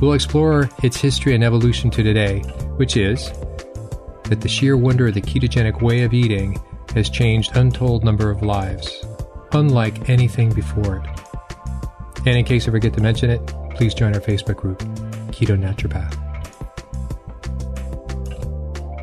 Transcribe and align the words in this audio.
We'll 0.00 0.12
explore 0.12 0.68
its 0.82 0.98
history 0.98 1.34
and 1.34 1.42
evolution 1.42 1.90
to 1.92 2.02
today, 2.02 2.40
which 2.76 2.98
is 2.98 3.32
that 4.24 4.42
the 4.42 4.48
sheer 4.48 4.76
wonder 4.76 5.06
of 5.06 5.14
the 5.14 5.22
ketogenic 5.22 5.80
way 5.80 6.02
of 6.02 6.12
eating 6.12 6.60
has 6.94 7.08
changed 7.08 7.56
untold 7.56 8.04
number 8.04 8.30
of 8.30 8.42
lives, 8.42 9.06
unlike 9.52 10.10
anything 10.10 10.52
before 10.52 10.96
it. 10.96 11.06
And 12.26 12.36
in 12.36 12.44
case 12.44 12.68
I 12.68 12.72
forget 12.72 12.92
to 12.92 13.00
mention 13.00 13.30
it, 13.30 13.40
please 13.70 13.94
join 13.94 14.14
our 14.14 14.20
Facebook 14.20 14.56
group, 14.56 14.80
Keto 15.30 15.58
Naturopath. 15.58 16.14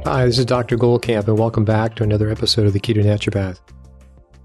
Hi, 0.06 0.25
this 0.28 0.38
is 0.38 0.46
Dr. 0.46 0.78
Goldkamp, 0.78 1.28
and 1.28 1.40
welcome 1.40 1.66
back 1.66 1.96
to 1.96 2.03
another 2.03 2.30
episode 2.30 2.68
of 2.68 2.73
the 2.73 2.80
Keto 2.80 3.03
Naturopath. 3.03 3.59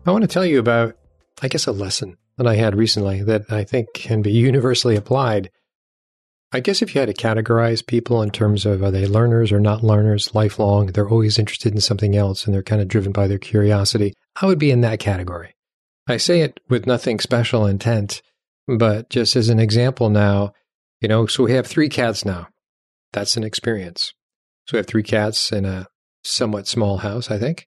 I 0.06 0.12
want 0.12 0.23
to 0.23 0.28
tell 0.28 0.47
you 0.47 0.61
about, 0.61 0.97
I 1.42 1.48
guess, 1.48 1.67
a 1.67 1.73
lesson 1.73 2.17
that 2.39 2.47
I 2.47 2.55
had 2.55 2.75
recently 2.75 3.23
that 3.25 3.53
I 3.53 3.64
think 3.64 3.92
can 3.92 4.23
be 4.23 4.33
universally 4.33 4.97
applied 4.97 5.51
I 6.51 6.61
guess 6.61 6.81
if 6.81 6.95
you 6.95 7.01
had 7.01 7.15
to 7.15 7.15
categorize 7.15 7.87
people 7.87 8.23
in 8.23 8.31
terms 8.31 8.65
of 8.65 8.83
are 8.83 8.91
they 8.91 9.07
learners 9.07 9.53
or 9.53 9.61
not 9.61 9.85
learners, 9.85 10.35
lifelong, 10.35 10.87
they're 10.87 11.09
always 11.09 11.39
interested 11.39 11.75
in 11.75 11.81
something 11.81 12.17
else 12.17 12.47
and 12.47 12.55
they're 12.55 12.63
kind 12.63 12.81
of 12.81 12.89
driven 12.89 13.13
by 13.13 13.27
their 13.27 13.39
curiosity, 13.39 14.15
I 14.41 14.47
would 14.47 14.59
be 14.59 14.71
in 14.71 14.81
that 14.81 14.99
category. 14.99 15.55
I 16.07 16.17
say 16.17 16.41
it 16.41 16.59
with 16.71 16.87
nothing 16.87 17.21
special 17.21 17.67
intent, 17.67 18.23
but 18.67 19.11
just 19.11 19.37
as 19.37 19.51
an 19.51 19.59
example 19.59 20.09
now, 20.09 20.53
you 21.03 21.09
know, 21.09 21.27
so 21.27 21.45
we 21.45 21.53
have 21.53 21.67
three 21.67 21.91
cats 21.91 22.25
now. 22.25 22.49
That's 23.13 23.37
an 23.37 23.45
experience. 23.45 24.15
So 24.67 24.77
we 24.77 24.79
have 24.79 24.87
three 24.87 25.03
cats 25.03 25.53
in 25.53 25.67
a 25.67 25.87
somewhat 26.25 26.67
small 26.67 26.99
house, 26.99 27.31
I 27.31 27.39
think. 27.39 27.67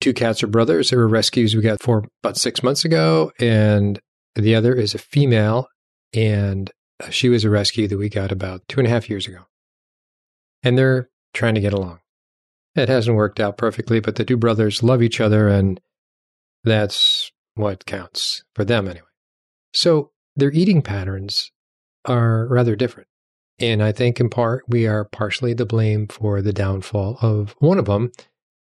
Two 0.00 0.14
cats 0.14 0.42
are 0.42 0.48
brothers. 0.48 0.90
They 0.90 0.96
were 0.96 1.08
rescues 1.08 1.54
we 1.54 1.60
got 1.60 1.82
for 1.82 2.04
about 2.22 2.38
six 2.38 2.62
months 2.62 2.84
ago, 2.84 3.32
and 3.38 4.00
the 4.34 4.54
other 4.54 4.72
is 4.72 4.94
a 4.94 4.98
female, 4.98 5.68
and 6.14 6.70
Uh, 7.02 7.10
she 7.10 7.28
was 7.28 7.44
a 7.44 7.50
rescue 7.50 7.88
that 7.88 7.98
we 7.98 8.08
got 8.08 8.32
about 8.32 8.66
two 8.68 8.80
and 8.80 8.86
a 8.86 8.90
half 8.90 9.08
years 9.08 9.26
ago. 9.26 9.46
And 10.62 10.76
they're 10.76 11.08
trying 11.32 11.54
to 11.54 11.60
get 11.60 11.72
along. 11.72 12.00
It 12.74 12.88
hasn't 12.88 13.16
worked 13.16 13.40
out 13.40 13.58
perfectly, 13.58 14.00
but 14.00 14.16
the 14.16 14.24
two 14.24 14.36
brothers 14.36 14.82
love 14.82 15.02
each 15.02 15.20
other, 15.20 15.48
and 15.48 15.80
that's 16.64 17.32
what 17.54 17.86
counts 17.86 18.44
for 18.54 18.64
them 18.64 18.88
anyway. 18.88 19.06
So 19.72 20.12
their 20.36 20.52
eating 20.52 20.82
patterns 20.82 21.50
are 22.04 22.46
rather 22.46 22.76
different. 22.76 23.08
And 23.58 23.82
I 23.82 23.90
think 23.90 24.20
in 24.20 24.30
part 24.30 24.64
we 24.68 24.86
are 24.86 25.04
partially 25.04 25.54
to 25.56 25.66
blame 25.66 26.06
for 26.06 26.40
the 26.40 26.52
downfall 26.52 27.18
of 27.20 27.56
one 27.58 27.78
of 27.78 27.86
them, 27.86 28.12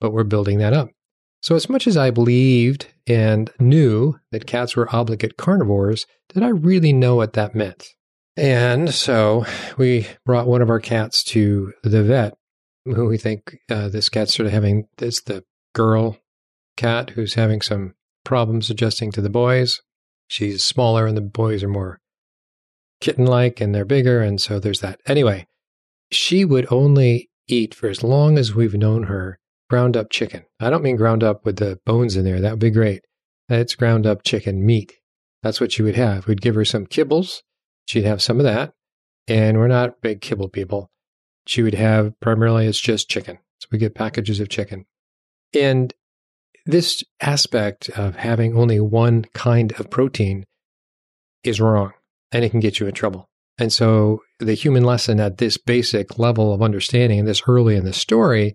but 0.01 0.13
we're 0.13 0.25
building 0.25 0.59
that 0.59 0.75
up. 0.75 0.91
So, 1.41 1.57
as 1.57 1.69
much 1.69 1.89
as 1.89 1.97
I 1.97 2.11
believed 2.11 2.87
and 3.07 3.51
knew 3.59 4.21
that 4.31 4.47
cats 4.47 4.77
were 4.77 4.95
obligate 4.95 5.37
carnivores, 5.37 6.07
did 6.29 6.43
I 6.43 6.49
really 6.49 6.93
know 6.93 7.17
what 7.17 7.33
that 7.33 7.55
meant? 7.55 7.95
And 8.37 8.95
so 8.95 9.45
we 9.77 10.07
brought 10.25 10.47
one 10.47 10.63
of 10.63 10.71
our 10.71 10.81
cats 10.81 11.23
to 11.25 11.73
the 11.83 12.03
vet, 12.03 12.35
who 12.85 13.07
we 13.07 13.19
think 13.19 13.59
uh, 13.71 13.89
this 13.89 14.09
cat's 14.09 14.35
sort 14.35 14.47
of 14.47 14.53
having, 14.53 14.87
it's 14.99 15.23
the 15.23 15.45
girl 15.75 16.19
cat 16.77 17.11
who's 17.11 17.35
having 17.35 17.61
some 17.61 17.95
problems 18.25 18.71
adjusting 18.71 19.13
to 19.13 19.21
the 19.21 19.31
boys. 19.31 19.81
She's 20.29 20.65
smaller 20.65 21.07
and 21.07 21.17
the 21.17 21.23
boys 21.23 21.63
are 21.63 21.69
more 21.69 22.01
kitten 23.01 23.27
like 23.27 23.61
and 23.61 23.75
they're 23.75 23.85
bigger. 23.85 24.23
And 24.23 24.41
so 24.41 24.59
there's 24.59 24.81
that. 24.81 25.01
Anyway, 25.07 25.47
she 26.11 26.45
would 26.45 26.67
only 26.71 27.29
eat 27.49 27.75
for 27.75 27.89
as 27.89 28.03
long 28.03 28.39
as 28.39 28.55
we've 28.55 28.75
known 28.75 29.05
her 29.05 29.39
ground 29.69 29.97
up 29.97 30.11
chicken. 30.11 30.45
I 30.59 30.71
don't 30.71 30.83
mean 30.83 30.97
ground 30.97 31.23
up 31.23 31.45
with 31.45 31.57
the 31.57 31.81
bones 31.85 32.17
in 32.17 32.25
there. 32.25 32.41
That 32.41 32.53
would 32.53 32.61
be 32.61 32.71
great. 32.71 33.03
It's 33.49 33.75
ground 33.75 34.07
up 34.07 34.23
chicken 34.23 34.65
meat. 34.65 34.95
That's 35.43 35.61
what 35.61 35.73
she 35.73 35.83
would 35.83 35.97
have. 35.97 36.27
We'd 36.27 36.41
give 36.41 36.55
her 36.55 36.65
some 36.65 36.87
kibbles 36.87 37.41
She'd 37.87 38.05
have 38.05 38.23
some 38.23 38.39
of 38.39 38.45
that. 38.45 38.73
And 39.29 39.59
we're 39.59 39.69
not 39.69 40.01
big 40.01 40.21
kibble 40.21 40.49
people. 40.49 40.91
She 41.47 41.63
would 41.63 41.75
have 41.75 42.19
primarily 42.21 42.67
it's 42.67 42.81
just 42.81 43.09
chicken. 43.09 43.39
So 43.61 43.69
we 43.71 43.79
get 43.79 43.95
packages 43.95 44.41
of 44.41 44.49
chicken. 44.49 44.87
And 45.55 45.93
this 46.67 47.05
aspect 47.21 47.89
of 47.91 48.17
having 48.17 48.57
only 48.57 48.81
one 48.81 49.25
kind 49.35 49.73
of 49.79 49.91
protein 49.91 50.45
is 51.45 51.61
wrong 51.61 51.93
and 52.31 52.45
it 52.45 52.51
can 52.51 52.61
get 52.61 52.81
you 52.81 52.87
in 52.87 52.95
trouble. 52.95 53.29
And 53.59 53.73
so 53.73 54.23
the 54.39 54.55
human 54.55 54.85
lesson 54.85 55.21
at 55.21 55.39
this 55.39 55.57
basic 55.57 56.19
level 56.19 56.53
of 56.53 56.63
understanding 56.63 57.19
and 57.19 57.29
this 57.29 57.43
early 57.47 57.77
in 57.77 57.85
the 57.85 57.93
story 57.93 58.55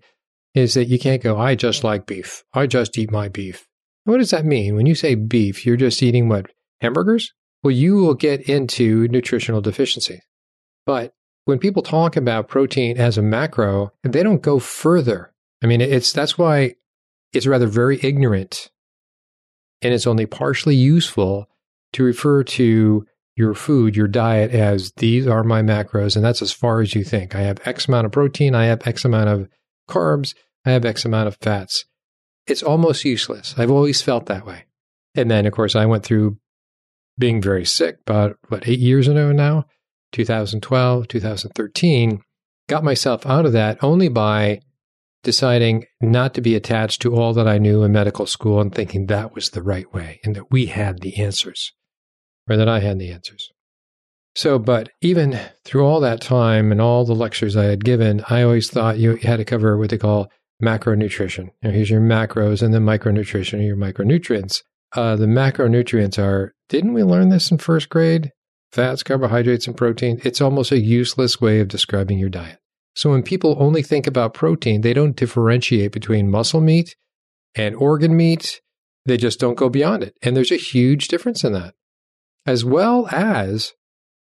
is 0.54 0.74
that 0.74 0.88
you 0.88 0.98
can't 0.98 1.22
go, 1.22 1.38
I 1.38 1.54
just 1.54 1.84
like 1.84 2.06
beef. 2.06 2.44
I 2.52 2.66
just 2.66 2.98
eat 2.98 3.10
my 3.10 3.28
beef. 3.28 3.66
What 4.04 4.18
does 4.18 4.30
that 4.30 4.44
mean? 4.44 4.74
When 4.74 4.86
you 4.86 4.94
say 4.94 5.14
beef, 5.14 5.64
you're 5.64 5.76
just 5.76 6.02
eating 6.02 6.28
what? 6.28 6.50
Hamburgers? 6.80 7.32
Well, 7.62 7.70
you 7.70 7.96
will 7.96 8.14
get 8.14 8.48
into 8.48 9.08
nutritional 9.08 9.60
deficiency. 9.60 10.20
But 10.86 11.12
when 11.44 11.58
people 11.58 11.82
talk 11.82 12.16
about 12.16 12.48
protein 12.48 12.98
as 12.98 13.18
a 13.18 13.22
macro, 13.22 13.92
they 14.02 14.22
don't 14.22 14.42
go 14.42 14.58
further. 14.58 15.32
I 15.62 15.66
mean, 15.66 15.80
it's 15.80 16.12
that's 16.12 16.38
why 16.38 16.74
it's 17.32 17.46
rather 17.46 17.66
very 17.66 17.98
ignorant 18.02 18.70
and 19.82 19.94
it's 19.94 20.06
only 20.06 20.26
partially 20.26 20.76
useful 20.76 21.48
to 21.92 22.04
refer 22.04 22.42
to 22.42 23.06
your 23.36 23.54
food, 23.54 23.96
your 23.96 24.08
diet 24.08 24.50
as 24.50 24.92
these 24.96 25.26
are 25.26 25.44
my 25.44 25.62
macros, 25.62 26.16
and 26.16 26.24
that's 26.24 26.42
as 26.42 26.50
far 26.50 26.80
as 26.80 26.94
you 26.94 27.04
think. 27.04 27.34
I 27.34 27.42
have 27.42 27.66
X 27.66 27.86
amount 27.86 28.06
of 28.06 28.12
protein, 28.12 28.54
I 28.54 28.64
have 28.64 28.86
X 28.86 29.04
amount 29.04 29.28
of 29.28 29.48
carbs, 29.88 30.34
I 30.64 30.72
have 30.72 30.84
X 30.84 31.04
amount 31.04 31.28
of 31.28 31.36
fats. 31.36 31.84
It's 32.46 32.62
almost 32.62 33.04
useless. 33.04 33.54
I've 33.56 33.70
always 33.70 34.02
felt 34.02 34.26
that 34.26 34.44
way. 34.44 34.64
And 35.14 35.30
then, 35.30 35.46
of 35.46 35.52
course, 35.52 35.76
I 35.76 35.86
went 35.86 36.04
through 36.04 36.38
being 37.18 37.42
very 37.42 37.64
sick 37.64 37.96
about, 38.06 38.36
what, 38.48 38.68
eight 38.68 38.78
years 38.78 39.08
ago 39.08 39.32
now, 39.32 39.64
2012, 40.12 41.08
2013, 41.08 42.22
got 42.68 42.84
myself 42.84 43.26
out 43.26 43.46
of 43.46 43.52
that 43.52 43.82
only 43.82 44.08
by 44.08 44.60
deciding 45.22 45.84
not 46.00 46.34
to 46.34 46.40
be 46.40 46.54
attached 46.54 47.02
to 47.02 47.14
all 47.14 47.32
that 47.34 47.48
I 47.48 47.58
knew 47.58 47.82
in 47.82 47.92
medical 47.92 48.26
school 48.26 48.60
and 48.60 48.74
thinking 48.74 49.06
that 49.06 49.34
was 49.34 49.50
the 49.50 49.62
right 49.62 49.92
way 49.92 50.20
and 50.24 50.36
that 50.36 50.50
we 50.50 50.66
had 50.66 51.00
the 51.00 51.20
answers 51.20 51.72
or 52.48 52.56
that 52.56 52.68
I 52.68 52.80
had 52.80 52.98
the 52.98 53.10
answers. 53.10 53.50
So, 54.34 54.58
but 54.58 54.90
even 55.00 55.38
through 55.64 55.84
all 55.84 56.00
that 56.00 56.20
time 56.20 56.70
and 56.70 56.80
all 56.80 57.04
the 57.04 57.14
lectures 57.14 57.56
I 57.56 57.64
had 57.64 57.84
given, 57.84 58.22
I 58.30 58.42
always 58.42 58.70
thought 58.70 58.98
you 58.98 59.16
had 59.16 59.38
to 59.38 59.44
cover 59.44 59.76
what 59.76 59.90
they 59.90 59.98
call 59.98 60.30
macronutrition. 60.62 61.50
Know, 61.62 61.70
here's 61.70 61.90
your 61.90 62.00
macros 62.00 62.62
and 62.62 62.72
then 62.72 62.84
micronutrition, 62.84 63.58
or 63.58 63.62
your 63.62 63.76
micronutrients. 63.76 64.62
Uh, 64.94 65.16
the 65.16 65.26
macronutrients 65.26 66.18
are, 66.18 66.54
didn't 66.68 66.94
we 66.94 67.02
learn 67.02 67.28
this 67.28 67.50
in 67.50 67.58
first 67.58 67.88
grade? 67.88 68.32
Fats, 68.72 69.02
carbohydrates, 69.02 69.66
and 69.66 69.76
protein. 69.76 70.20
It's 70.24 70.40
almost 70.40 70.72
a 70.72 70.78
useless 70.78 71.40
way 71.40 71.60
of 71.60 71.68
describing 71.68 72.18
your 72.18 72.28
diet. 72.28 72.58
So 72.94 73.10
when 73.10 73.22
people 73.22 73.56
only 73.58 73.82
think 73.82 74.06
about 74.06 74.34
protein, 74.34 74.80
they 74.80 74.92
don't 74.92 75.16
differentiate 75.16 75.92
between 75.92 76.30
muscle 76.30 76.60
meat 76.60 76.96
and 77.54 77.74
organ 77.76 78.16
meat. 78.16 78.60
They 79.06 79.16
just 79.16 79.40
don't 79.40 79.56
go 79.56 79.68
beyond 79.68 80.02
it. 80.02 80.14
And 80.22 80.36
there's 80.36 80.52
a 80.52 80.56
huge 80.56 81.08
difference 81.08 81.44
in 81.44 81.52
that, 81.52 81.74
as 82.44 82.64
well 82.64 83.06
as 83.08 83.72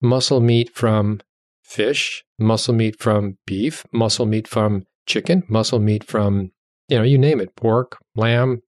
muscle 0.01 0.39
meat 0.39 0.73
from 0.73 1.21
fish, 1.61 2.23
muscle 2.39 2.73
meat 2.73 3.00
from 3.00 3.38
beef, 3.45 3.85
muscle 3.91 4.25
meat 4.25 4.47
from 4.47 4.85
chicken, 5.05 5.44
muscle 5.47 5.79
meat 5.79 6.03
from, 6.03 6.51
you 6.88 6.97
know, 6.97 7.03
you 7.03 7.17
name 7.17 7.39
it 7.39 7.55
pork, 7.55 7.97
lamb, 8.15 8.61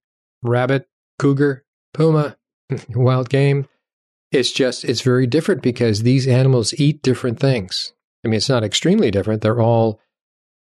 rabbit, 0.44 0.88
cougar, 1.20 1.65
puma, 1.96 2.38
wild 2.90 3.30
game. 3.30 3.68
It's 4.32 4.52
just, 4.52 4.84
it's 4.84 5.02
very 5.02 5.28
different 5.28 5.62
because 5.62 6.02
these 6.02 6.28
animals 6.28 6.74
eat 6.74 7.02
different 7.02 7.40
things. 7.40 7.94
I 8.24 8.28
mean, 8.28 8.38
it's 8.38 8.50
not 8.50 8.64
extremely 8.64 9.12
different. 9.12 9.42
They're 9.42 9.62
all 9.62 10.00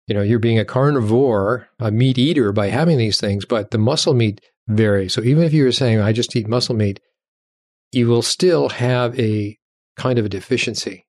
you 0.08 0.16
know, 0.16 0.22
you're 0.22 0.40
being 0.40 0.60
a 0.60 0.66
carnivore, 0.66 1.70
a 1.80 1.92
meat 1.92 2.18
eater 2.18 2.52
by 2.52 2.68
having 2.68 2.98
these 2.98 3.20
things, 3.20 3.46
but 3.46 3.72
the 3.72 3.78
muscle 3.78 4.14
meat 4.14 4.42
varies. 4.68 5.14
So 5.14 5.22
even 5.22 5.44
if 5.44 5.54
you 5.54 5.64
were 5.64 5.72
saying, 5.72 6.00
I 6.02 6.12
just 6.12 6.36
eat 6.36 6.48
muscle 6.48 6.76
meat, 6.76 7.00
you 7.92 8.08
will 8.08 8.22
still 8.22 8.70
have 8.70 9.18
a 9.20 9.58
kind 9.96 10.20
of 10.20 10.26
a 10.26 10.30
deficiency 10.30 11.06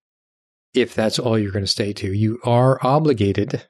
if 0.75 0.95
that's 0.95 1.19
all 1.19 1.39
you're 1.39 1.53
going 1.53 1.65
to 1.65 1.71
stay 1.71 1.93
to. 1.93 2.13
You 2.13 2.39
are 2.45 2.79
obligated, 2.83 3.67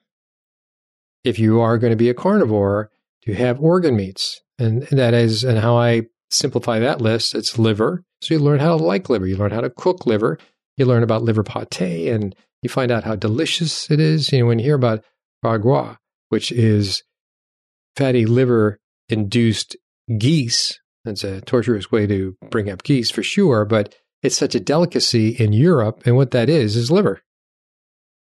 if 1.22 1.38
you 1.38 1.60
are 1.60 1.78
going 1.78 1.92
to 1.92 1.96
be 1.96 2.10
a 2.10 2.14
carnivore, 2.14 2.90
to 3.22 3.34
have 3.34 3.60
organ 3.60 3.96
meats. 3.96 4.40
And 4.58 4.82
that 4.90 5.14
is, 5.14 5.42
and 5.42 5.58
how 5.58 5.78
I 5.78 6.02
simplify 6.34 6.78
that 6.78 7.00
list, 7.00 7.34
it's 7.34 7.58
liver. 7.58 8.02
So 8.20 8.34
you 8.34 8.40
learn 8.40 8.60
how 8.60 8.76
to 8.76 8.82
like 8.82 9.08
liver. 9.08 9.26
You 9.26 9.36
learn 9.36 9.52
how 9.52 9.60
to 9.60 9.70
cook 9.70 10.06
liver. 10.06 10.38
You 10.76 10.86
learn 10.86 11.02
about 11.02 11.22
liver 11.22 11.44
pate 11.44 12.08
and 12.08 12.34
you 12.62 12.68
find 12.68 12.90
out 12.90 13.04
how 13.04 13.16
delicious 13.16 13.90
it 13.90 14.00
is. 14.00 14.32
You 14.32 14.40
know, 14.40 14.46
when 14.46 14.58
you 14.58 14.64
hear 14.64 14.74
about 14.74 15.04
gras, 15.42 15.96
which 16.30 16.50
is 16.50 17.02
fatty 17.96 18.26
liver 18.26 18.80
induced 19.08 19.76
geese, 20.18 20.80
that's 21.04 21.24
a 21.24 21.42
torturous 21.42 21.92
way 21.92 22.06
to 22.06 22.36
bring 22.50 22.70
up 22.70 22.82
geese 22.82 23.10
for 23.10 23.22
sure, 23.22 23.64
but 23.64 23.94
it's 24.22 24.36
such 24.36 24.54
a 24.54 24.60
delicacy 24.60 25.28
in 25.28 25.52
Europe. 25.52 26.02
And 26.06 26.16
what 26.16 26.30
that 26.30 26.48
is, 26.48 26.76
is 26.76 26.90
liver. 26.90 27.20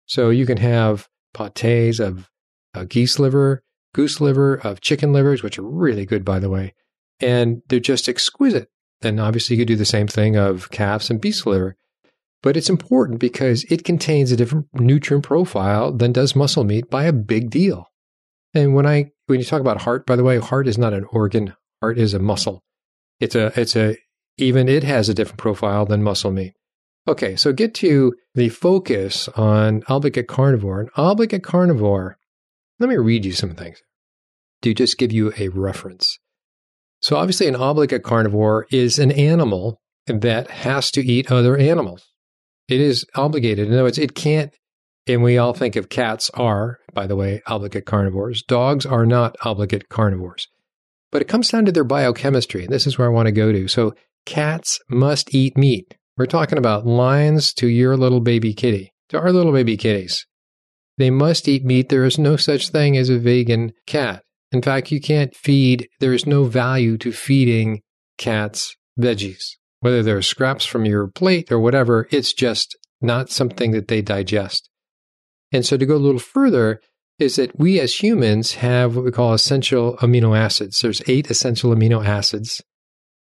So 0.06 0.30
you 0.30 0.46
can 0.46 0.56
have 0.56 1.08
pates 1.34 2.00
of 2.00 2.30
uh, 2.74 2.84
geese 2.84 3.18
liver, 3.18 3.62
goose 3.94 4.20
liver, 4.20 4.54
of 4.54 4.80
chicken 4.80 5.12
livers, 5.12 5.42
which 5.42 5.58
are 5.58 5.62
really 5.62 6.06
good, 6.06 6.24
by 6.24 6.38
the 6.38 6.50
way. 6.50 6.74
And 7.20 7.62
they're 7.68 7.80
just 7.80 8.08
exquisite. 8.08 8.68
And 9.02 9.20
obviously, 9.20 9.56
you 9.56 9.62
could 9.62 9.68
do 9.68 9.76
the 9.76 9.84
same 9.84 10.06
thing 10.06 10.36
of 10.36 10.70
calves 10.70 11.10
and 11.10 11.20
beef 11.20 11.44
liver. 11.46 11.76
But 12.42 12.56
it's 12.56 12.70
important 12.70 13.20
because 13.20 13.64
it 13.64 13.84
contains 13.84 14.32
a 14.32 14.36
different 14.36 14.66
nutrient 14.74 15.24
profile 15.24 15.92
than 15.92 16.12
does 16.12 16.34
muscle 16.34 16.64
meat 16.64 16.90
by 16.90 17.04
a 17.04 17.12
big 17.12 17.50
deal. 17.50 17.86
And 18.54 18.74
when 18.74 18.86
I 18.86 19.10
when 19.26 19.38
you 19.38 19.44
talk 19.44 19.60
about 19.60 19.82
heart, 19.82 20.06
by 20.06 20.16
the 20.16 20.24
way, 20.24 20.38
heart 20.38 20.68
is 20.68 20.76
not 20.76 20.92
an 20.92 21.04
organ. 21.10 21.54
Heart 21.80 21.98
is 21.98 22.14
a 22.14 22.18
muscle. 22.18 22.62
It's 23.20 23.34
a 23.34 23.58
it's 23.58 23.76
a 23.76 23.96
even 24.38 24.68
it 24.68 24.82
has 24.82 25.08
a 25.08 25.14
different 25.14 25.38
profile 25.38 25.86
than 25.86 26.02
muscle 26.02 26.32
meat. 26.32 26.54
Okay, 27.08 27.34
so 27.34 27.52
get 27.52 27.74
to 27.76 28.14
the 28.34 28.48
focus 28.48 29.28
on 29.30 29.82
obligate 29.88 30.28
carnivore. 30.28 30.80
An 30.80 30.88
obligate 30.96 31.42
carnivore, 31.42 32.16
let 32.78 32.88
me 32.88 32.96
read 32.96 33.24
you 33.24 33.32
some 33.32 33.54
things 33.54 33.82
to 34.62 34.74
just 34.74 34.98
give 34.98 35.12
you 35.12 35.32
a 35.38 35.48
reference. 35.48 36.18
So, 37.02 37.16
obviously, 37.16 37.48
an 37.48 37.56
obligate 37.56 38.04
carnivore 38.04 38.66
is 38.70 38.98
an 38.98 39.10
animal 39.10 39.80
that 40.06 40.50
has 40.50 40.90
to 40.92 41.04
eat 41.04 41.30
other 41.30 41.56
animals. 41.56 42.06
It 42.68 42.80
is 42.80 43.04
obligated. 43.14 43.66
In 43.66 43.74
other 43.74 43.82
words, 43.82 43.98
it 43.98 44.14
can't, 44.14 44.54
and 45.08 45.22
we 45.22 45.36
all 45.36 45.52
think 45.52 45.74
of 45.74 45.88
cats 45.88 46.30
are, 46.34 46.78
by 46.94 47.08
the 47.08 47.16
way, 47.16 47.42
obligate 47.46 47.86
carnivores. 47.86 48.42
Dogs 48.42 48.86
are 48.86 49.04
not 49.04 49.36
obligate 49.44 49.88
carnivores. 49.88 50.46
But 51.10 51.22
it 51.22 51.28
comes 51.28 51.50
down 51.50 51.64
to 51.66 51.72
their 51.72 51.84
biochemistry. 51.84 52.64
And 52.64 52.72
this 52.72 52.86
is 52.86 52.98
where 52.98 53.08
I 53.08 53.12
want 53.12 53.26
to 53.26 53.32
go 53.32 53.50
to. 53.50 53.66
So, 53.66 53.94
cats 54.24 54.78
must 54.88 55.34
eat 55.34 55.58
meat. 55.58 55.96
We're 56.16 56.26
talking 56.26 56.58
about 56.58 56.86
lions 56.86 57.52
to 57.54 57.66
your 57.66 57.96
little 57.96 58.20
baby 58.20 58.54
kitty, 58.54 58.92
to 59.08 59.18
our 59.18 59.32
little 59.32 59.52
baby 59.52 59.76
kitties. 59.76 60.24
They 60.98 61.10
must 61.10 61.48
eat 61.48 61.64
meat. 61.64 61.88
There 61.88 62.04
is 62.04 62.18
no 62.18 62.36
such 62.36 62.68
thing 62.68 62.96
as 62.96 63.08
a 63.08 63.18
vegan 63.18 63.72
cat. 63.86 64.22
In 64.52 64.62
fact, 64.62 64.92
you 64.92 65.00
can't 65.00 65.34
feed, 65.34 65.88
there 66.00 66.12
is 66.12 66.26
no 66.26 66.44
value 66.44 66.98
to 66.98 67.10
feeding 67.12 67.80
cats 68.18 68.76
veggies 68.98 69.56
whether 69.82 70.00
they're 70.04 70.22
scraps 70.22 70.64
from 70.64 70.84
your 70.84 71.08
plate 71.08 71.50
or 71.50 71.58
whatever, 71.58 72.06
it's 72.12 72.32
just 72.32 72.78
not 73.00 73.30
something 73.30 73.72
that 73.72 73.88
they 73.88 74.00
digest. 74.00 74.70
And 75.50 75.66
so 75.66 75.76
to 75.76 75.84
go 75.84 75.96
a 75.96 75.98
little 75.98 76.20
further, 76.20 76.80
is 77.18 77.34
that 77.34 77.58
we 77.58 77.80
as 77.80 78.00
humans 78.00 78.54
have 78.54 78.94
what 78.94 79.04
we 79.04 79.10
call 79.10 79.34
essential 79.34 79.96
amino 79.96 80.38
acids. 80.38 80.80
There's 80.80 81.02
eight 81.08 81.30
essential 81.30 81.74
amino 81.74 82.06
acids, 82.06 82.62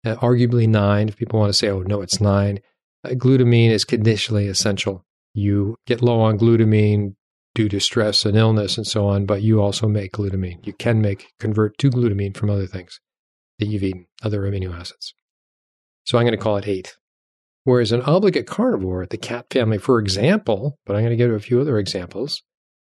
uh, 0.05 0.17
arguably 0.17 0.69
nine. 0.69 1.09
If 1.09 1.17
people 1.17 1.39
want 1.39 1.51
to 1.51 1.57
say, 1.57 1.69
oh, 1.69 1.83
no, 1.83 2.01
it's 2.01 2.21
nine. 2.21 2.59
Uh, 3.05 3.11
glutamine 3.11 3.71
is 3.71 3.85
conditionally 3.85 4.49
essential. 4.49 5.05
You 5.35 5.77
get 5.87 6.03
low 6.03 6.21
on 6.21 6.39
glutamine 6.39 7.15
due 7.59 7.69
to 7.69 7.81
stress 7.81 8.25
and 8.25 8.37
illness 8.37 8.77
and 8.77 8.87
so 8.87 9.09
on, 9.09 9.27
but 9.27 9.43
you 9.43 9.61
also 9.61 9.89
make 9.89 10.13
glutamine. 10.13 10.65
You 10.65 10.73
can 10.75 11.01
make, 11.01 11.33
convert 11.41 11.77
to 11.79 11.91
glutamine 11.91 12.37
from 12.37 12.51
other 12.51 12.69
things 12.69 13.01
that 13.59 13.67
you've 13.67 13.83
eaten, 13.83 14.07
other 14.23 14.43
amino 14.43 14.73
acids. 14.73 15.13
So 16.05 16.17
I'm 16.17 16.25
going 16.25 16.39
to 16.39 16.43
call 16.43 16.57
it 16.57 16.69
eight. 16.69 16.97
Whereas 17.65 17.91
an 17.91 18.03
obligate 18.03 18.47
carnivore, 18.47 19.07
the 19.07 19.17
cat 19.17 19.47
family, 19.51 19.79
for 19.79 19.99
example, 19.99 20.79
but 20.87 20.95
I'm 20.95 21.03
going 21.03 21.11
to 21.11 21.17
give 21.17 21.31
you 21.31 21.35
a 21.35 21.41
few 21.41 21.61
other 21.61 21.79
examples, 21.79 22.45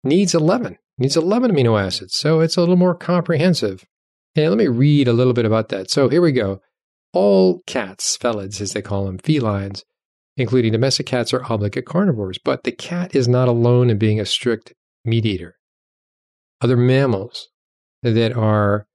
needs 0.01 0.33
11, 0.33 0.77
needs 0.97 1.17
11 1.17 1.51
amino 1.51 1.77
acids. 1.77 2.15
So 2.15 2.39
it's 2.39 2.55
a 2.55 2.61
little 2.61 2.77
more 2.77 2.95
comprehensive. 2.95 3.83
And 4.37 4.47
let 4.47 4.57
me 4.57 4.69
read 4.69 5.09
a 5.09 5.13
little 5.13 5.33
bit 5.33 5.45
about 5.45 5.67
that. 5.69 5.91
So 5.91 6.07
here 6.07 6.21
we 6.21 6.31
go. 6.31 6.61
All 7.11 7.59
cats, 7.67 8.17
felids 8.17 8.61
as 8.61 8.71
they 8.71 8.81
call 8.81 9.07
them, 9.07 9.17
felines, 9.17 9.83
including 10.37 10.71
domestic 10.71 11.05
cats, 11.05 11.33
are 11.33 11.43
obligate 11.51 11.85
carnivores. 11.85 12.37
But 12.43 12.63
the 12.63 12.71
cat 12.71 13.15
is 13.15 13.27
not 13.27 13.47
alone 13.47 13.89
in 13.89 13.97
being 13.97 14.19
a 14.19 14.25
strict 14.25 14.73
meat 15.05 15.25
eater. 15.25 15.55
Other 16.61 16.77
mammals 16.77 17.49
that 18.01 18.33
are 18.33 18.87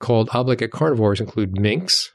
called 0.00 0.28
obligate 0.32 0.72
carnivores 0.72 1.20
include 1.20 1.58
minks, 1.58 2.12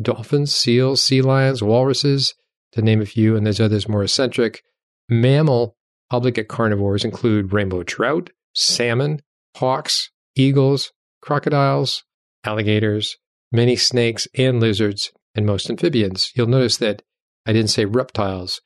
dolphins, 0.00 0.54
seals, 0.54 1.02
sea 1.02 1.20
lions, 1.20 1.62
walruses, 1.62 2.34
to 2.72 2.82
name 2.82 3.02
a 3.02 3.06
few, 3.06 3.36
and 3.36 3.44
there's 3.44 3.60
others 3.60 3.88
more 3.88 4.02
eccentric. 4.02 4.62
Mammal 5.08 5.76
obligate 6.10 6.48
carnivores 6.48 7.04
include 7.04 7.52
rainbow 7.52 7.82
trout, 7.82 8.30
salmon, 8.54 9.20
hawks, 9.56 10.10
eagles, 10.36 10.92
crocodiles, 11.20 12.04
alligators, 12.44 13.16
many 13.50 13.76
snakes 13.76 14.26
and 14.36 14.60
lizards, 14.60 15.12
and 15.34 15.46
most 15.46 15.68
amphibians. 15.70 16.30
You'll 16.34 16.46
notice 16.46 16.76
that 16.78 17.02
I 17.46 17.52
didn't 17.52 17.70
say 17.70 17.84
reptiles. 17.84 18.60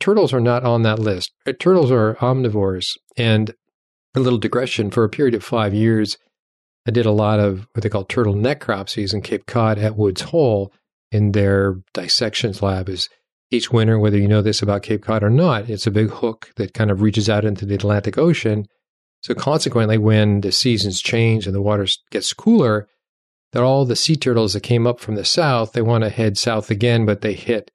Turtles 0.00 0.32
are 0.32 0.40
not 0.40 0.64
on 0.64 0.82
that 0.82 0.98
list. 0.98 1.32
Uh, 1.46 1.52
turtles 1.58 1.90
are 1.90 2.14
omnivores. 2.16 2.96
And 3.16 3.54
a 4.14 4.20
little 4.20 4.38
digression 4.38 4.90
for 4.90 5.04
a 5.04 5.08
period 5.08 5.34
of 5.34 5.44
five 5.44 5.74
years, 5.74 6.16
I 6.86 6.90
did 6.90 7.06
a 7.06 7.12
lot 7.12 7.40
of 7.40 7.66
what 7.72 7.82
they 7.82 7.88
call 7.88 8.04
turtle 8.04 8.34
necropsies 8.34 9.14
in 9.14 9.22
Cape 9.22 9.46
Cod 9.46 9.78
at 9.78 9.96
Woods 9.96 10.22
Hole 10.22 10.72
in 11.10 11.32
their 11.32 11.76
dissections 11.94 12.62
lab. 12.62 12.88
Is 12.88 13.08
each 13.50 13.70
winter, 13.70 13.98
whether 13.98 14.18
you 14.18 14.28
know 14.28 14.42
this 14.42 14.62
about 14.62 14.82
Cape 14.82 15.02
Cod 15.02 15.22
or 15.22 15.30
not, 15.30 15.68
it's 15.68 15.86
a 15.86 15.90
big 15.90 16.10
hook 16.10 16.50
that 16.56 16.74
kind 16.74 16.90
of 16.90 17.02
reaches 17.02 17.28
out 17.28 17.44
into 17.44 17.66
the 17.66 17.74
Atlantic 17.74 18.16
Ocean. 18.18 18.66
So 19.22 19.34
consequently, 19.34 19.98
when 19.98 20.40
the 20.40 20.50
seasons 20.50 21.00
change 21.00 21.46
and 21.46 21.54
the 21.54 21.62
water 21.62 21.86
gets 22.10 22.32
cooler, 22.32 22.88
that 23.52 23.62
all 23.62 23.84
the 23.84 23.96
sea 23.96 24.16
turtles 24.16 24.54
that 24.54 24.62
came 24.62 24.86
up 24.86 25.00
from 25.00 25.14
the 25.14 25.24
south, 25.24 25.72
they 25.72 25.82
want 25.82 26.04
to 26.04 26.10
head 26.10 26.38
south 26.38 26.70
again, 26.70 27.04
but 27.06 27.20
they 27.20 27.34
hit 27.34 27.70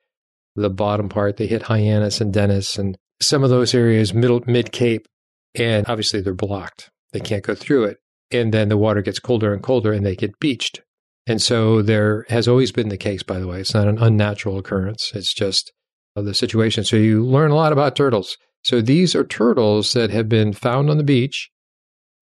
the 0.55 0.69
bottom 0.69 1.10
part. 1.10 1.38
They 1.38 1.48
hit 1.48 1.63
Hyannis 1.63 2.19
and 2.19 2.34
Dennis 2.34 2.77
and 2.77 2.98
some 3.22 3.43
of 3.43 3.50
those 3.50 3.74
areas, 3.74 4.13
middle 4.13 4.41
mid 4.46 4.72
Cape, 4.72 5.07
and 5.55 5.88
obviously 5.88 6.22
they're 6.22 6.34
blocked. 6.34 6.89
They 7.13 7.19
can't 7.19 7.43
go 7.43 7.55
through 7.55 7.86
it 7.86 7.98
and 8.31 8.53
then 8.53 8.69
the 8.69 8.77
water 8.77 9.01
gets 9.01 9.19
colder 9.19 9.53
and 9.53 9.63
colder 9.63 9.93
and 9.93 10.05
they 10.05 10.15
get 10.15 10.39
beached. 10.39 10.81
And 11.25 11.41
so 11.41 11.81
there 11.81 12.25
has 12.29 12.48
always 12.48 12.72
been 12.72 12.89
the 12.89 12.98
case, 12.98 13.24
by 13.24 13.39
the 13.39 13.48
way. 13.48 13.60
It's 13.60 13.74
not 13.74 13.88
an 13.88 13.98
unnatural 13.98 14.57
occurrence. 14.57 15.12
It's 15.13 15.34
just 15.34 15.74
the 16.15 16.34
situation. 16.34 16.84
So 16.84 16.96
you 16.96 17.24
learn 17.24 17.51
a 17.51 17.55
lot 17.55 17.74
about 17.74 17.96
turtles. 17.96 18.38
So 18.63 18.81
these 18.81 19.15
are 19.15 19.24
turtles 19.24 19.93
that 19.93 20.10
have 20.10 20.27
been 20.27 20.53
found 20.53 20.89
on 20.89 20.98
the 20.98 21.03
beach 21.03 21.50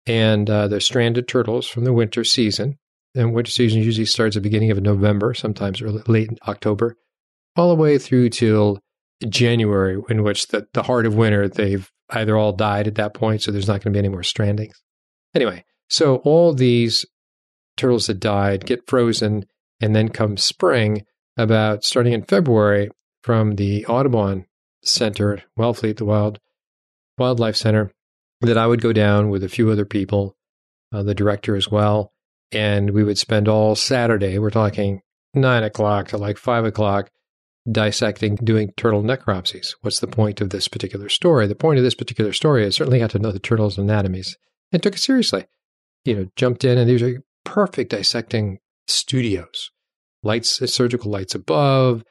and 0.07 0.49
uh, 0.49 0.69
they're 0.69 0.81
stranded 0.81 1.29
turtles 1.29 1.67
from 1.67 1.85
the 1.85 1.93
winter 1.93 2.25
season. 2.25 2.79
And 3.15 3.33
winter 3.33 3.51
season 3.51 3.83
usually 3.83 4.07
starts 4.07 4.37
at 4.37 4.43
the 4.43 4.49
beginning 4.49 4.71
of 4.71 4.83
November, 4.83 5.35
sometimes 5.35 5.81
early, 5.81 6.03
late 6.09 6.31
October, 6.49 6.97
all 7.57 7.69
the 7.69 7.81
way 7.81 7.99
through 7.99 8.31
till 8.31 8.81
January, 9.29 10.01
in 10.09 10.23
which 10.23 10.49
the, 10.49 10.67
the 10.73 10.83
heart 10.83 11.07
of 11.07 11.15
winter, 11.15 11.49
they've 11.49 11.89
either 12.11 12.37
all 12.37 12.53
died 12.53 12.87
at 12.87 12.97
that 12.97 13.15
point, 13.15 13.43
so 13.43 13.53
there's 13.53 13.69
not 13.69 13.83
going 13.83 13.93
to 13.93 13.97
be 13.97 13.99
any 13.99 14.09
more 14.09 14.23
strandings. 14.23 14.75
Anyway, 15.35 15.65
so 15.89 16.17
all 16.17 16.53
these 16.53 17.07
turtles 17.77 18.07
that 18.07 18.21
died 18.21 18.67
get 18.67 18.89
frozen, 18.89 19.47
and 19.81 19.95
then 19.95 20.09
come 20.09 20.37
spring, 20.37 21.05
about 21.37 21.85
starting 21.85 22.13
in 22.13 22.23
February, 22.23 22.91
from 23.23 23.57
the 23.57 23.87
Audubon 23.87 24.47
Center, 24.83 25.43
Wellfleet, 25.59 25.97
the 25.97 26.05
Wild 26.05 26.39
Wildlife 27.17 27.57
Center, 27.57 27.91
that 28.41 28.59
I 28.59 28.67
would 28.67 28.83
go 28.83 28.93
down 28.93 29.31
with 29.31 29.43
a 29.43 29.49
few 29.49 29.71
other 29.71 29.85
people, 29.85 30.37
uh, 30.93 31.03
the 31.03 31.15
director 31.15 31.57
as 31.57 31.71
well, 31.71 32.13
and 32.55 32.91
we 32.91 33.05
would 33.05 33.19
spend 33.19 33.49
all 33.49 33.75
Saturday. 33.75 34.39
We're 34.39 34.51
talking 34.51 35.01
nine 35.35 35.63
o'clock 35.63 36.09
to 36.09 36.19
like 36.19 36.39
five 36.39 36.65
o'clock 36.65 37.11
dissecting, 37.71 38.37
doing 38.37 38.73
turtle 38.77 39.03
necropsies. 39.03 39.75
What's 39.81 40.01
the 40.01 40.07
point 40.07 40.41
of 40.41 40.51
this 40.51 40.69
particular 40.69 41.09
story? 41.09 41.47
The 41.47 41.55
point 41.55 41.79
of 41.79 41.85
this 41.85 41.95
particular 41.95 42.33
story 42.33 42.65
is 42.65 42.77
certainly 42.77 42.99
got 42.99 43.11
to 43.11 43.19
know 43.19 43.33
the 43.33 43.39
turtles' 43.39 43.79
anatomies 43.79 44.37
and 44.73 44.83
took 44.83 44.95
it 44.95 45.01
seriously 45.01 45.47
you 46.05 46.15
know, 46.15 46.27
jumped 46.37 46.65
in 46.65 46.79
and 46.79 46.89
these 46.89 47.03
are 47.03 47.23
perfect 47.45 47.91
dissecting 47.91 48.59
studios. 48.87 49.71
Lights, 50.23 50.61
uh, 50.61 50.67
surgical 50.67 51.11
lights 51.11 51.35
above, 51.35 52.03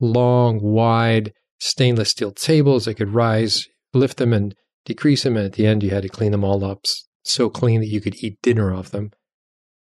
long, 0.00 0.60
wide 0.62 1.32
stainless 1.58 2.10
steel 2.10 2.32
tables. 2.32 2.84
They 2.84 2.94
could 2.94 3.14
rise, 3.14 3.66
lift 3.92 4.18
them 4.18 4.32
and 4.32 4.54
decrease 4.84 5.24
them. 5.24 5.36
And 5.36 5.46
at 5.46 5.54
the 5.54 5.66
end, 5.66 5.82
you 5.82 5.90
had 5.90 6.02
to 6.02 6.08
clean 6.08 6.32
them 6.32 6.44
all 6.44 6.64
up 6.64 6.84
so 7.24 7.50
clean 7.50 7.80
that 7.80 7.88
you 7.88 8.00
could 8.00 8.22
eat 8.22 8.40
dinner 8.42 8.72
off 8.72 8.90
them. 8.90 9.10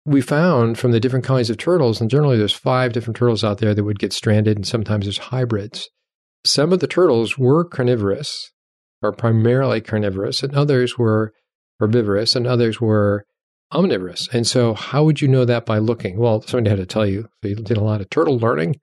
We 0.07 0.21
found 0.21 0.79
from 0.79 0.93
the 0.93 1.01
different 1.01 1.25
kinds 1.25 1.49
of 1.49 1.57
turtles, 1.57 2.01
and 2.01 2.11
generally 2.11 2.37
there's 2.37 2.53
five 2.53 2.93
different 2.93 3.17
turtles 3.17 3.43
out 3.43 3.59
there 3.59 3.75
that 3.75 3.85
would 3.85 3.99
get 3.99 4.13
stranded, 4.13 4.57
and 4.57 4.67
sometimes 4.67 5.07
there's 5.07 5.19
hybrids. 5.19 5.89
Some 6.45 6.73
of 6.73 6.81
the 6.81 6.87
turtles 6.87 7.39
were 7.39 7.65
carnivorous, 7.65 8.53
or 9.03 9.13
primarily 9.13 9.81
carnivorous, 9.81 10.43
and 10.43 10.55
others 10.55 10.99
were 10.99 11.33
herbivorous, 11.81 12.37
and 12.37 12.47
others 12.47 12.81
were 12.81 13.25
omnivorous. 13.73 14.29
And 14.33 14.47
so, 14.47 14.75
how 14.75 15.05
would 15.05 15.23
you 15.23 15.29
know 15.29 15.47
that 15.47 15.65
by 15.65 15.79
looking? 15.79 16.19
Well, 16.19 16.43
somebody 16.43 16.71
had 16.71 16.79
to 16.81 16.87
tell 16.87 17.07
you. 17.07 17.29
So 17.43 17.49
you 17.49 17.57
did 17.57 17.79
a 17.79 17.85
lot 17.85 18.03
of 18.03 18.11
turtle 18.11 18.39
learning, 18.39 18.77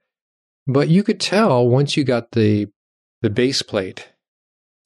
but 0.66 0.90
you 0.90 1.04
could 1.04 1.20
tell 1.20 1.68
once 1.68 1.96
you 1.96 2.04
got 2.04 2.32
the 2.32 2.68
the 3.22 3.30
base 3.30 3.62
plate. 3.62 4.08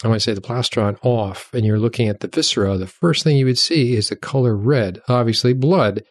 I 0.03 0.09
want 0.09 0.19
to 0.19 0.23
say 0.23 0.33
the 0.33 0.41
plastron 0.41 0.97
off, 1.01 1.49
and 1.53 1.65
you're 1.65 1.79
looking 1.79 2.09
at 2.09 2.19
the 2.19 2.27
viscera. 2.27 2.77
The 2.77 2.87
first 2.87 3.23
thing 3.23 3.37
you 3.37 3.45
would 3.45 3.57
see 3.57 3.95
is 3.95 4.09
the 4.09 4.17
color 4.17 4.55
red, 4.55 5.01
obviously 5.07 5.53
blood. 5.53 6.03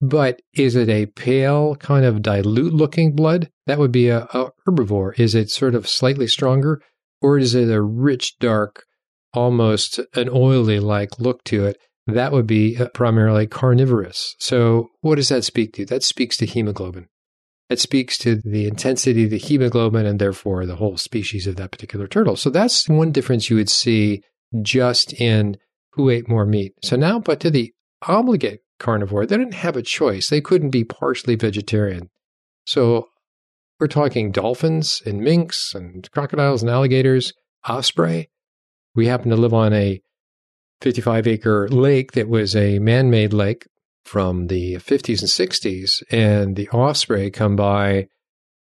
But 0.00 0.42
is 0.52 0.74
it 0.76 0.88
a 0.88 1.06
pale, 1.06 1.76
kind 1.76 2.04
of 2.04 2.22
dilute 2.22 2.74
looking 2.74 3.14
blood? 3.14 3.50
That 3.66 3.78
would 3.78 3.92
be 3.92 4.08
a, 4.08 4.24
a 4.32 4.50
herbivore. 4.66 5.18
Is 5.18 5.34
it 5.34 5.50
sort 5.50 5.74
of 5.74 5.88
slightly 5.88 6.26
stronger, 6.26 6.82
or 7.22 7.38
is 7.38 7.54
it 7.54 7.70
a 7.70 7.80
rich, 7.80 8.38
dark, 8.38 8.84
almost 9.32 10.00
an 10.14 10.28
oily 10.28 10.80
like 10.80 11.18
look 11.18 11.42
to 11.44 11.64
it? 11.66 11.78
that 12.06 12.32
would 12.32 12.46
be 12.46 12.76
uh, 12.76 12.88
primarily 12.88 13.46
carnivorous. 13.46 14.36
So, 14.38 14.90
what 15.00 15.16
does 15.16 15.28
that 15.30 15.44
speak 15.44 15.72
to? 15.74 15.86
That 15.86 16.02
speaks 16.02 16.36
to 16.38 16.46
hemoglobin. 16.46 17.08
It 17.70 17.80
speaks 17.80 18.18
to 18.18 18.36
the 18.36 18.66
intensity 18.66 19.24
of 19.24 19.30
the 19.30 19.38
hemoglobin 19.38 20.04
and 20.04 20.18
therefore 20.18 20.66
the 20.66 20.76
whole 20.76 20.98
species 20.98 21.46
of 21.46 21.56
that 21.56 21.70
particular 21.70 22.06
turtle. 22.06 22.36
So, 22.36 22.50
that's 22.50 22.88
one 22.88 23.12
difference 23.12 23.48
you 23.48 23.56
would 23.56 23.70
see 23.70 24.22
just 24.62 25.12
in 25.14 25.56
who 25.92 26.10
ate 26.10 26.28
more 26.28 26.46
meat. 26.46 26.74
So, 26.82 26.96
now, 26.96 27.18
but 27.18 27.40
to 27.40 27.50
the 27.50 27.72
obligate 28.06 28.60
carnivore, 28.78 29.26
they 29.26 29.36
didn't 29.36 29.54
have 29.54 29.76
a 29.76 29.82
choice. 29.82 30.28
They 30.28 30.40
couldn't 30.40 30.70
be 30.70 30.84
partially 30.84 31.36
vegetarian. 31.36 32.10
So, 32.66 33.08
we're 33.80 33.88
talking 33.88 34.30
dolphins 34.30 35.02
and 35.04 35.20
minks 35.20 35.74
and 35.74 36.08
crocodiles 36.12 36.62
and 36.62 36.70
alligators, 36.70 37.32
osprey. 37.68 38.30
We 38.94 39.06
happen 39.08 39.30
to 39.30 39.36
live 39.36 39.52
on 39.52 39.72
a 39.72 40.00
55 40.80 41.26
acre 41.26 41.68
lake 41.68 42.12
that 42.12 42.28
was 42.28 42.54
a 42.54 42.78
man 42.78 43.10
made 43.10 43.32
lake 43.32 43.66
from 44.04 44.46
the 44.46 44.76
50s 44.76 45.20
and 45.20 45.28
60s. 45.28 46.02
And 46.10 46.56
the 46.56 46.68
osprey 46.68 47.30
come 47.30 47.56
by, 47.56 48.08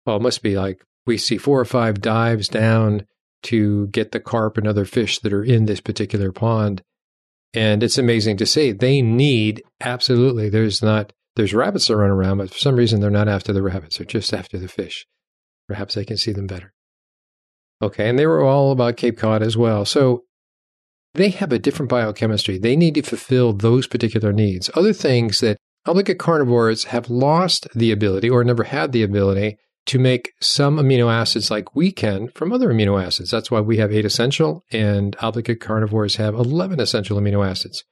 well, 0.05 0.17
it 0.17 0.23
must 0.23 0.43
be 0.43 0.57
like 0.57 0.83
we 1.07 1.19
see 1.19 1.39
four 1.39 1.61
or 1.61 1.65
five 1.65 2.01
dives 2.01 2.49
down 2.49 3.07
to 3.45 3.87
get 3.89 4.13
the 4.13 4.21
carp 4.21 4.59
and 4.59 4.67
other 4.67 4.85
fish 4.85 5.21
that 5.21 5.33
are 5.33 5.45
in 5.45 5.67
this 5.67 5.81
particular 5.81 6.33
pond. 6.33 6.83
And 7.57 7.83
it's 7.83 7.97
amazing 7.97 8.37
to 8.37 8.47
see. 8.47 8.73
They 8.73 9.01
need 9.01 9.63
absolutely, 9.81 10.51
there's 10.51 10.83
not, 10.83 11.15
there's 11.37 11.55
rabbits 11.55 11.87
that 11.87 11.97
run 11.97 12.11
around, 12.11 12.37
but 12.39 12.51
for 12.51 12.59
some 12.59 12.77
reason 12.77 13.01
they're 13.01 13.11
not 13.11 13.29
after 13.29 13.51
the 13.51 13.63
rabbits, 13.63 13.97
they're 13.97 14.05
just 14.05 14.35
after 14.35 14.59
the 14.59 14.69
fish. 14.69 15.07
Perhaps 15.67 15.95
they 15.95 16.05
can 16.05 16.19
see 16.19 16.33
them 16.33 16.47
better. 16.47 16.75
Okay, 17.81 18.09
and 18.09 18.19
they 18.19 18.27
were 18.27 18.43
all 18.43 18.73
about 18.73 18.99
Cape 18.99 19.17
Cod 19.17 19.43
as 19.43 19.57
well. 19.57 19.87
So 19.87 20.25
they 21.15 21.31
have 21.31 21.51
a 21.51 21.59
different 21.59 21.89
biochemistry. 21.89 22.59
They 22.59 22.77
need 22.77 22.95
to 22.97 23.03
fulfill 23.03 23.55
those 23.55 23.87
particular 23.87 24.35
needs. 24.35 24.69
Other 24.75 24.93
things 24.93 25.41
that 25.41 25.57
obligate 25.87 26.19
carnivores 26.19 26.85
have 26.85 27.09
lost 27.09 27.69
the 27.75 27.91
ability 27.91 28.29
or 28.29 28.45
never 28.45 28.65
had 28.65 28.93
the 28.93 29.03
ability 29.03 29.57
to 29.87 29.99
make 29.99 30.33
some 30.41 30.77
amino 30.77 31.13
acids 31.13 31.51
like 31.51 31.75
we 31.75 31.93
can 31.93 32.29
from 32.29 32.53
other 32.53 32.69
amino 32.69 33.03
acids. 33.03 33.31
That's 33.31 33.51
why 33.51 33.61
we 33.61 33.77
have 33.79 33.93
eight 33.93 34.05
essential 34.05 34.65
and 34.71 35.17
obligate 35.21 35.61
carnivores 35.61 36.17
have 36.17 36.35
11 36.35 36.81
essential 36.81 37.19
amino 37.19 37.49
acids. 37.49 37.85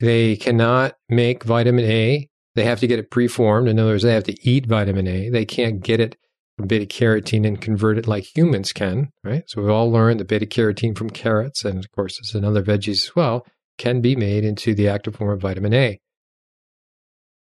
They 0.00 0.36
cannot 0.36 0.94
make 1.08 1.44
vitamin 1.44 1.84
A. 1.84 2.28
They 2.54 2.64
have 2.64 2.80
to 2.80 2.86
get 2.86 2.98
it 2.98 3.10
preformed. 3.10 3.68
In 3.68 3.78
other 3.78 3.92
words, 3.92 4.02
they 4.02 4.14
have 4.14 4.24
to 4.24 4.48
eat 4.48 4.66
vitamin 4.66 5.06
A. 5.06 5.30
They 5.30 5.44
can't 5.44 5.82
get 5.82 6.00
it 6.00 6.16
from 6.56 6.66
beta 6.66 6.86
carotene 6.86 7.46
and 7.46 7.60
convert 7.60 7.98
it 7.98 8.06
like 8.06 8.36
humans 8.36 8.72
can, 8.72 9.10
right? 9.24 9.44
So 9.46 9.60
we've 9.60 9.70
all 9.70 9.90
learned 9.90 10.20
that 10.20 10.28
beta 10.28 10.46
carotene 10.46 10.96
from 10.96 11.10
carrots, 11.10 11.64
and 11.64 11.84
of 11.84 11.90
course, 11.92 12.18
there's 12.18 12.34
another 12.34 12.62
veggies 12.62 13.04
as 13.04 13.16
well, 13.16 13.46
can 13.78 14.00
be 14.00 14.14
made 14.16 14.44
into 14.44 14.74
the 14.74 14.88
active 14.88 15.16
form 15.16 15.30
of 15.30 15.40
vitamin 15.40 15.72
A. 15.72 16.00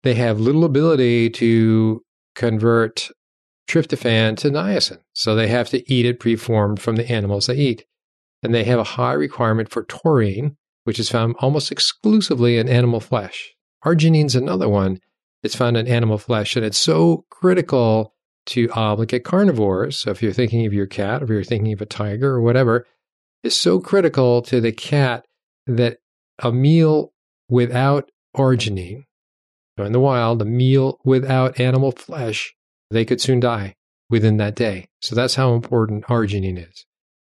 They 0.03 0.13
have 0.15 0.39
little 0.39 0.63
ability 0.63 1.29
to 1.31 2.01
convert 2.35 3.09
tryptophan 3.71 4.37
to 4.37 4.49
niacin, 4.49 4.99
so 5.13 5.35
they 5.35 5.47
have 5.47 5.69
to 5.69 5.91
eat 5.91 6.05
it 6.05 6.19
preformed 6.19 6.81
from 6.81 6.95
the 6.95 7.09
animals 7.09 7.47
they 7.47 7.55
eat. 7.55 7.85
And 8.43 8.53
they 8.53 8.63
have 8.65 8.79
a 8.79 8.83
high 8.83 9.13
requirement 9.13 9.69
for 9.69 9.83
taurine, 9.83 10.57
which 10.83 10.99
is 10.99 11.09
found 11.09 11.35
almost 11.39 11.71
exclusively 11.71 12.57
in 12.57 12.67
animal 12.67 12.99
flesh. 12.99 13.53
Arginine's 13.85 14.35
another 14.35 14.67
one 14.67 14.99
that's 15.41 15.55
found 15.55 15.77
in 15.77 15.87
animal 15.87 16.17
flesh, 16.17 16.55
and 16.55 16.65
it's 16.65 16.77
so 16.77 17.25
critical 17.29 18.13
to 18.47 18.69
obligate 18.73 19.23
carnivores. 19.23 19.97
So 19.97 20.11
if 20.11 20.21
you're 20.21 20.33
thinking 20.33 20.65
of 20.65 20.73
your 20.73 20.87
cat, 20.87 21.21
if 21.21 21.29
you're 21.29 21.43
thinking 21.43 21.73
of 21.73 21.81
a 21.81 21.85
tiger 21.85 22.31
or 22.31 22.41
whatever, 22.41 22.87
is 23.43 23.55
so 23.55 23.79
critical 23.79 24.41
to 24.43 24.59
the 24.59 24.71
cat 24.71 25.25
that 25.67 25.99
a 26.39 26.51
meal 26.51 27.13
without 27.49 28.11
arginine, 28.35 29.03
so 29.77 29.85
in 29.85 29.91
the 29.91 29.99
wild, 29.99 30.41
a 30.41 30.45
meal 30.45 30.99
without 31.03 31.59
animal 31.59 31.91
flesh, 31.91 32.53
they 32.91 33.05
could 33.05 33.21
soon 33.21 33.39
die 33.39 33.75
within 34.09 34.37
that 34.37 34.55
day. 34.55 34.87
So 35.01 35.15
that's 35.15 35.35
how 35.35 35.53
important 35.53 36.05
arginine 36.05 36.69
is. 36.69 36.85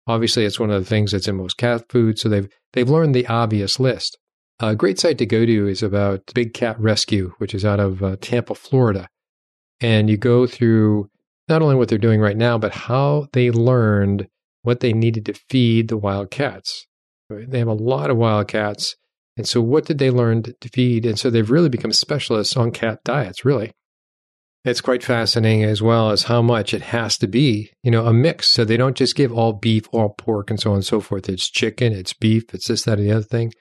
Obviously, 0.07 0.45
it's 0.45 0.61
one 0.61 0.71
of 0.71 0.83
the 0.83 0.89
things 0.89 1.13
that's 1.13 1.29
in 1.29 1.37
most 1.37 1.59
cat 1.59 1.85
food, 1.91 2.19
so 2.19 2.29
they've 2.29 2.49
they've 2.73 2.89
learned 2.89 3.15
the 3.15 3.27
obvious 3.27 3.79
list. 3.79 4.17
A 4.61 4.75
great 4.75 4.99
site 4.99 5.19
to 5.19 5.27
go 5.27 5.45
to 5.45 5.69
is 5.69 5.83
about 5.83 6.33
Big 6.35 6.55
Cat 6.55 6.81
Rescue, 6.81 7.33
which 7.39 7.55
is 7.55 7.65
out 7.65 7.79
of 7.79 8.03
uh, 8.03 8.17
Tampa, 8.21 8.55
Florida 8.55 9.09
and 9.81 10.11
you 10.11 10.17
go 10.17 10.47
through 10.47 11.11
not 11.49 11.63
only 11.63 11.75
what 11.75 11.89
they're 11.89 11.99
doing 11.99 12.21
right 12.21 12.37
now, 12.37 12.59
but 12.59 12.75
how 12.75 13.29
they 13.33 13.51
learned 13.51 14.29
what 14.63 14.81
they 14.81 14.93
needed 14.93 15.27
to 15.27 15.35
feed 15.49 15.89
the 15.89 15.97
wild 15.97 16.31
cats. 16.31 16.87
They 17.31 17.59
have 17.59 17.69
a 17.69 17.75
lot 17.75 18.11
of 18.11 18.17
wild 18.17 18.49
cats. 18.49 18.97
And 19.37 19.47
so, 19.47 19.61
what 19.61 19.87
did 19.87 19.99
they 19.99 20.11
learn 20.11 20.43
to 20.43 20.69
feed? 20.69 21.07
And 21.07 21.19
so, 21.19 21.31
they've 21.31 21.51
really 21.51 21.69
become 21.69 21.93
specialists 21.93 22.57
on 22.57 22.73
cat 22.73 23.01
diets, 23.05 23.45
really. 23.45 23.71
It's 24.65 24.81
quite 24.81 25.05
fascinating 25.05 25.65
as 25.65 25.81
well 25.81 26.11
as 26.11 26.25
how 26.25 26.43
much 26.43 26.75
it 26.75 26.83
has 26.83 27.17
to 27.19 27.29
be, 27.29 27.71
you 27.83 27.91
know, 27.91 28.07
a 28.07 28.13
mix. 28.13 28.53
So, 28.53 28.65
they 28.65 28.77
don't 28.77 28.97
just 28.97 29.15
give 29.15 29.33
all 29.33 29.53
beef, 29.53 29.89
all 29.93 30.11
pork, 30.11 30.51
and 30.51 30.61
so 30.61 30.71
on 30.71 30.77
and 30.77 30.85
so 30.85 31.01
forth. 31.01 31.29
It's 31.29 31.49
chicken, 31.49 31.93
it's 31.93 32.13
beef, 32.13 32.53
it's 32.53 32.69
this, 32.69 32.83
that, 32.83 32.99
and 32.99 33.09
the 33.09 33.13
other 33.13 33.25
thing. 33.25 33.53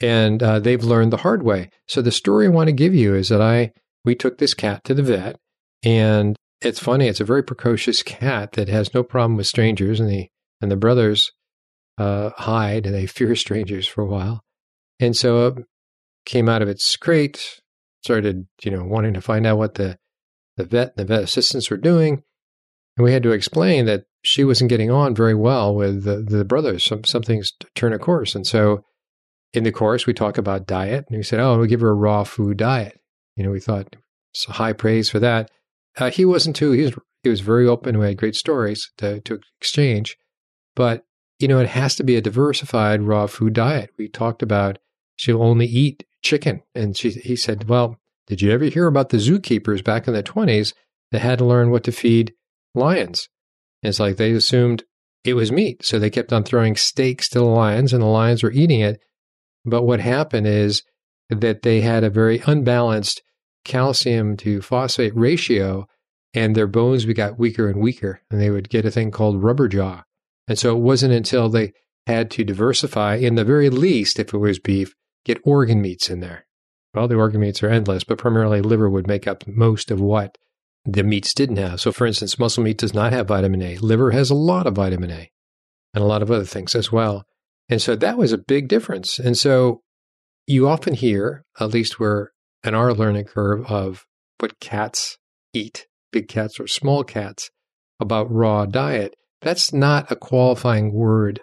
And 0.00 0.42
uh, 0.42 0.60
they've 0.60 0.82
learned 0.82 1.12
the 1.12 1.18
hard 1.18 1.42
way. 1.42 1.70
So, 1.88 2.00
the 2.00 2.12
story 2.12 2.46
I 2.46 2.50
want 2.50 2.68
to 2.68 2.72
give 2.72 2.94
you 2.94 3.14
is 3.14 3.28
that 3.28 3.42
I 3.42 3.72
we 4.04 4.14
took 4.14 4.38
this 4.38 4.54
cat 4.54 4.84
to 4.84 4.94
the 4.94 5.02
vet, 5.02 5.36
and 5.82 6.36
it's 6.60 6.78
funny. 6.78 7.06
It's 7.06 7.20
a 7.20 7.24
very 7.24 7.42
precocious 7.42 8.02
cat 8.02 8.52
that 8.52 8.68
has 8.68 8.94
no 8.94 9.02
problem 9.02 9.36
with 9.36 9.46
strangers, 9.46 10.00
and 10.00 10.08
the 10.08 10.28
and 10.60 10.70
the 10.70 10.76
brothers 10.76 11.32
uh, 11.98 12.30
hide 12.36 12.86
and 12.86 12.94
they 12.94 13.06
fear 13.06 13.34
strangers 13.36 13.86
for 13.86 14.02
a 14.02 14.06
while. 14.06 14.42
And 14.98 15.16
so 15.16 15.46
it 15.46 15.64
came 16.24 16.48
out 16.48 16.62
of 16.62 16.68
its 16.68 16.96
crate, 16.96 17.60
started 18.02 18.46
you 18.62 18.70
know 18.70 18.84
wanting 18.84 19.14
to 19.14 19.20
find 19.20 19.46
out 19.46 19.58
what 19.58 19.74
the 19.74 19.98
the 20.56 20.64
vet 20.64 20.94
and 20.96 20.96
the 20.96 21.04
vet 21.04 21.22
assistants 21.22 21.70
were 21.70 21.76
doing, 21.76 22.22
and 22.96 23.04
we 23.04 23.12
had 23.12 23.22
to 23.22 23.32
explain 23.32 23.86
that 23.86 24.04
she 24.22 24.44
wasn't 24.44 24.70
getting 24.70 24.90
on 24.90 25.14
very 25.14 25.34
well 25.34 25.74
with 25.74 26.04
the, 26.04 26.16
the 26.16 26.44
brothers. 26.44 26.84
Some 26.84 27.04
something's 27.04 27.52
turn 27.74 27.92
a 27.92 27.98
course, 27.98 28.34
and 28.34 28.46
so 28.46 28.84
in 29.52 29.64
the 29.64 29.72
course 29.72 30.06
we 30.06 30.14
talk 30.14 30.38
about 30.38 30.66
diet, 30.66 31.06
and 31.08 31.16
we 31.16 31.22
said, 31.22 31.40
"Oh, 31.40 31.56
we'll 31.58 31.66
give 31.66 31.80
her 31.80 31.90
a 31.90 31.94
raw 31.94 32.24
food 32.24 32.56
diet." 32.56 33.00
You 33.36 33.44
know, 33.44 33.50
we 33.50 33.60
thought 33.60 33.96
so 34.32 34.52
high 34.52 34.72
praise 34.72 35.10
for 35.10 35.18
that. 35.20 35.50
Uh, 35.96 36.10
he 36.10 36.24
wasn't 36.24 36.56
too. 36.56 36.72
He 36.72 36.82
was 36.82 36.94
he 37.22 37.28
was 37.28 37.40
very 37.40 37.66
open. 37.66 37.98
We 37.98 38.06
had 38.06 38.16
great 38.16 38.36
stories 38.36 38.90
to 38.98 39.20
to 39.20 39.40
exchange, 39.60 40.16
but 40.74 41.04
you 41.38 41.48
know, 41.48 41.58
it 41.58 41.68
has 41.68 41.96
to 41.96 42.04
be 42.04 42.16
a 42.16 42.20
diversified 42.20 43.02
raw 43.02 43.26
food 43.26 43.54
diet. 43.54 43.90
We 43.98 44.08
talked 44.08 44.42
about 44.42 44.78
she'll 45.16 45.42
only 45.42 45.66
eat 45.66 46.04
chicken, 46.22 46.62
and 46.74 46.96
she 46.96 47.10
he 47.10 47.36
said, 47.36 47.68
"Well, 47.68 47.98
did 48.30 48.40
you 48.40 48.52
ever 48.52 48.66
hear 48.66 48.86
about 48.86 49.08
the 49.08 49.16
zookeepers 49.16 49.82
back 49.82 50.06
in 50.06 50.14
the 50.14 50.22
twenties 50.22 50.72
that 51.10 51.20
had 51.20 51.38
to 51.40 51.44
learn 51.44 51.72
what 51.72 51.82
to 51.84 51.92
feed 51.92 52.32
lions?" 52.76 53.28
And 53.82 53.88
it's 53.88 53.98
like 53.98 54.18
they 54.18 54.30
assumed 54.30 54.84
it 55.24 55.34
was 55.34 55.50
meat, 55.50 55.84
so 55.84 55.98
they 55.98 56.10
kept 56.10 56.32
on 56.32 56.44
throwing 56.44 56.76
steaks 56.76 57.28
to 57.30 57.40
the 57.40 57.44
lions, 57.44 57.92
and 57.92 58.00
the 58.00 58.06
lions 58.06 58.44
were 58.44 58.52
eating 58.52 58.78
it. 58.80 59.00
But 59.64 59.82
what 59.82 59.98
happened 59.98 60.46
is 60.46 60.84
that 61.28 61.62
they 61.62 61.80
had 61.80 62.04
a 62.04 62.08
very 62.08 62.40
unbalanced 62.46 63.20
calcium 63.64 64.36
to 64.38 64.62
phosphate 64.62 65.16
ratio, 65.16 65.88
and 66.32 66.54
their 66.54 66.68
bones 66.68 67.04
got 67.06 67.36
weaker 67.36 67.68
and 67.68 67.80
weaker, 67.80 68.20
and 68.30 68.40
they 68.40 68.50
would 68.50 68.68
get 68.68 68.84
a 68.84 68.92
thing 68.92 69.10
called 69.10 69.42
rubber 69.42 69.66
jaw. 69.66 70.04
And 70.46 70.56
so 70.56 70.76
it 70.76 70.80
wasn't 70.80 71.14
until 71.14 71.48
they 71.48 71.72
had 72.06 72.30
to 72.30 72.44
diversify, 72.44 73.16
in 73.16 73.34
the 73.34 73.44
very 73.44 73.70
least, 73.70 74.20
if 74.20 74.32
it 74.32 74.38
was 74.38 74.60
beef, 74.60 74.94
get 75.24 75.40
organ 75.42 75.82
meats 75.82 76.08
in 76.08 76.20
there. 76.20 76.46
Well, 76.94 77.08
the 77.08 77.16
organ 77.16 77.40
meats 77.40 77.62
are 77.62 77.68
endless, 77.68 78.04
but 78.04 78.18
primarily 78.18 78.60
liver 78.60 78.90
would 78.90 79.06
make 79.06 79.28
up 79.28 79.46
most 79.46 79.90
of 79.90 80.00
what 80.00 80.36
the 80.84 81.04
meats 81.04 81.34
didn't 81.34 81.58
have. 81.58 81.80
So, 81.80 81.92
for 81.92 82.06
instance, 82.06 82.38
muscle 82.38 82.64
meat 82.64 82.78
does 82.78 82.94
not 82.94 83.12
have 83.12 83.28
vitamin 83.28 83.62
A. 83.62 83.76
Liver 83.78 84.10
has 84.10 84.30
a 84.30 84.34
lot 84.34 84.66
of 84.66 84.74
vitamin 84.74 85.10
A 85.10 85.30
and 85.94 86.02
a 86.02 86.06
lot 86.06 86.22
of 86.22 86.30
other 86.30 86.44
things 86.44 86.74
as 86.74 86.90
well. 86.90 87.24
And 87.68 87.80
so 87.80 87.94
that 87.96 88.18
was 88.18 88.32
a 88.32 88.38
big 88.38 88.68
difference. 88.68 89.18
And 89.18 89.38
so 89.38 89.82
you 90.46 90.68
often 90.68 90.94
hear, 90.94 91.44
at 91.60 91.72
least 91.72 92.00
we're 92.00 92.28
in 92.64 92.74
our 92.74 92.92
learning 92.92 93.26
curve 93.26 93.64
of 93.70 94.04
what 94.40 94.58
cats 94.58 95.16
eat, 95.52 95.86
big 96.12 96.28
cats 96.28 96.58
or 96.58 96.66
small 96.66 97.04
cats, 97.04 97.50
about 98.00 98.32
raw 98.32 98.66
diet. 98.66 99.14
That's 99.42 99.72
not 99.72 100.10
a 100.10 100.16
qualifying 100.16 100.92
word. 100.92 101.40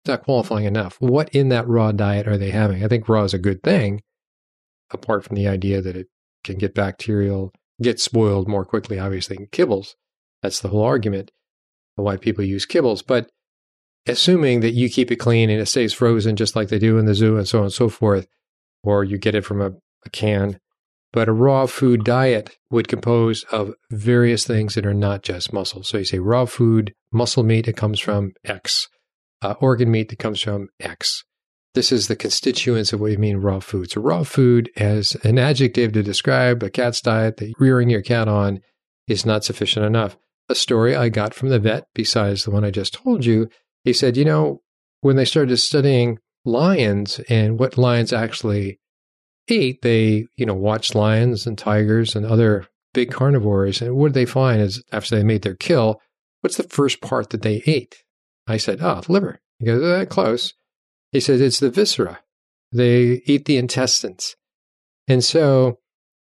It's 0.00 0.08
not 0.08 0.24
qualifying 0.24 0.64
enough. 0.64 0.96
What 0.98 1.28
in 1.28 1.50
that 1.50 1.68
raw 1.68 1.92
diet 1.92 2.26
are 2.26 2.38
they 2.38 2.50
having? 2.50 2.84
I 2.84 2.88
think 2.88 3.08
raw 3.08 3.22
is 3.22 3.34
a 3.34 3.38
good 3.38 3.62
thing, 3.62 4.02
apart 4.92 5.24
from 5.24 5.36
the 5.36 5.48
idea 5.48 5.80
that 5.80 5.96
it 5.96 6.08
can 6.44 6.58
get 6.58 6.74
bacterial, 6.74 7.52
get 7.80 8.00
spoiled 8.00 8.48
more 8.48 8.64
quickly, 8.64 8.98
obviously, 8.98 9.36
than 9.36 9.46
kibbles. 9.46 9.94
That's 10.42 10.60
the 10.60 10.68
whole 10.68 10.82
argument 10.82 11.30
of 11.96 12.04
why 12.04 12.16
people 12.16 12.44
use 12.44 12.66
kibbles. 12.66 13.02
But 13.06 13.30
assuming 14.06 14.60
that 14.60 14.72
you 14.72 14.88
keep 14.88 15.10
it 15.10 15.16
clean 15.16 15.50
and 15.50 15.60
it 15.60 15.66
stays 15.66 15.92
frozen 15.92 16.36
just 16.36 16.56
like 16.56 16.68
they 16.68 16.78
do 16.78 16.98
in 16.98 17.06
the 17.06 17.14
zoo 17.14 17.36
and 17.36 17.46
so 17.46 17.58
on 17.58 17.64
and 17.64 17.72
so 17.72 17.88
forth, 17.88 18.26
or 18.82 19.04
you 19.04 19.18
get 19.18 19.34
it 19.34 19.44
from 19.44 19.60
a, 19.60 19.72
a 20.04 20.10
can. 20.10 20.58
But 21.12 21.28
a 21.28 21.32
raw 21.32 21.66
food 21.66 22.04
diet 22.04 22.56
would 22.70 22.88
compose 22.88 23.44
of 23.52 23.74
various 23.90 24.46
things 24.46 24.74
that 24.74 24.86
are 24.86 24.94
not 24.94 25.22
just 25.22 25.52
muscle. 25.52 25.82
So 25.82 25.98
you 25.98 26.04
say 26.04 26.18
raw 26.18 26.46
food, 26.46 26.94
muscle 27.12 27.42
meat, 27.42 27.68
it 27.68 27.76
comes 27.76 28.00
from 28.00 28.32
X. 28.44 28.88
Uh, 29.42 29.54
organ 29.60 29.90
meat 29.90 30.08
that 30.08 30.18
comes 30.18 30.40
from 30.40 30.68
X. 30.80 31.22
This 31.74 31.90
is 31.90 32.08
the 32.08 32.16
constituents 32.16 32.92
of 32.92 33.00
what 33.00 33.12
you 33.12 33.18
mean 33.18 33.38
raw 33.38 33.60
food. 33.60 33.90
So 33.90 34.02
raw 34.02 34.24
food 34.24 34.70
as 34.76 35.14
an 35.24 35.38
adjective 35.38 35.92
to 35.92 36.02
describe 36.02 36.62
a 36.62 36.68
cat's 36.68 37.00
diet 37.00 37.38
that 37.38 37.54
rearing 37.58 37.88
your 37.88 38.02
cat 38.02 38.28
on 38.28 38.60
is 39.08 39.24
not 39.24 39.44
sufficient 39.44 39.86
enough. 39.86 40.16
A 40.48 40.54
story 40.54 40.94
I 40.94 41.08
got 41.08 41.32
from 41.32 41.48
the 41.48 41.58
vet, 41.58 41.86
besides 41.94 42.44
the 42.44 42.50
one 42.50 42.64
I 42.64 42.70
just 42.70 42.92
told 42.92 43.24
you, 43.24 43.48
he 43.84 43.92
said, 43.92 44.16
you 44.16 44.24
know, 44.24 44.60
when 45.00 45.16
they 45.16 45.24
started 45.24 45.56
studying 45.56 46.18
lions 46.44 47.20
and 47.28 47.58
what 47.58 47.78
lions 47.78 48.12
actually 48.12 48.78
ate, 49.48 49.80
they, 49.82 50.26
you 50.36 50.44
know, 50.44 50.54
watched 50.54 50.94
lions 50.94 51.46
and 51.46 51.56
tigers 51.56 52.14
and 52.14 52.26
other 52.26 52.66
big 52.92 53.10
carnivores. 53.10 53.80
And 53.80 53.96
what 53.96 54.08
did 54.08 54.14
they 54.14 54.26
find 54.26 54.60
is 54.60 54.82
after 54.92 55.16
they 55.16 55.24
made 55.24 55.42
their 55.42 55.54
kill, 55.54 56.00
what's 56.42 56.58
the 56.58 56.64
first 56.64 57.00
part 57.00 57.30
that 57.30 57.42
they 57.42 57.62
ate? 57.66 57.96
I 58.46 58.58
said, 58.58 58.80
oh, 58.82 59.00
the 59.00 59.12
liver. 59.12 59.40
He 59.58 59.66
goes, 59.66 59.80
that 59.80 60.10
close. 60.10 60.52
He 61.12 61.20
says, 61.20 61.40
it's 61.40 61.60
the 61.60 61.70
viscera. 61.70 62.20
They 62.72 63.22
eat 63.26 63.44
the 63.44 63.58
intestines. 63.58 64.34
And 65.06 65.22
so 65.22 65.78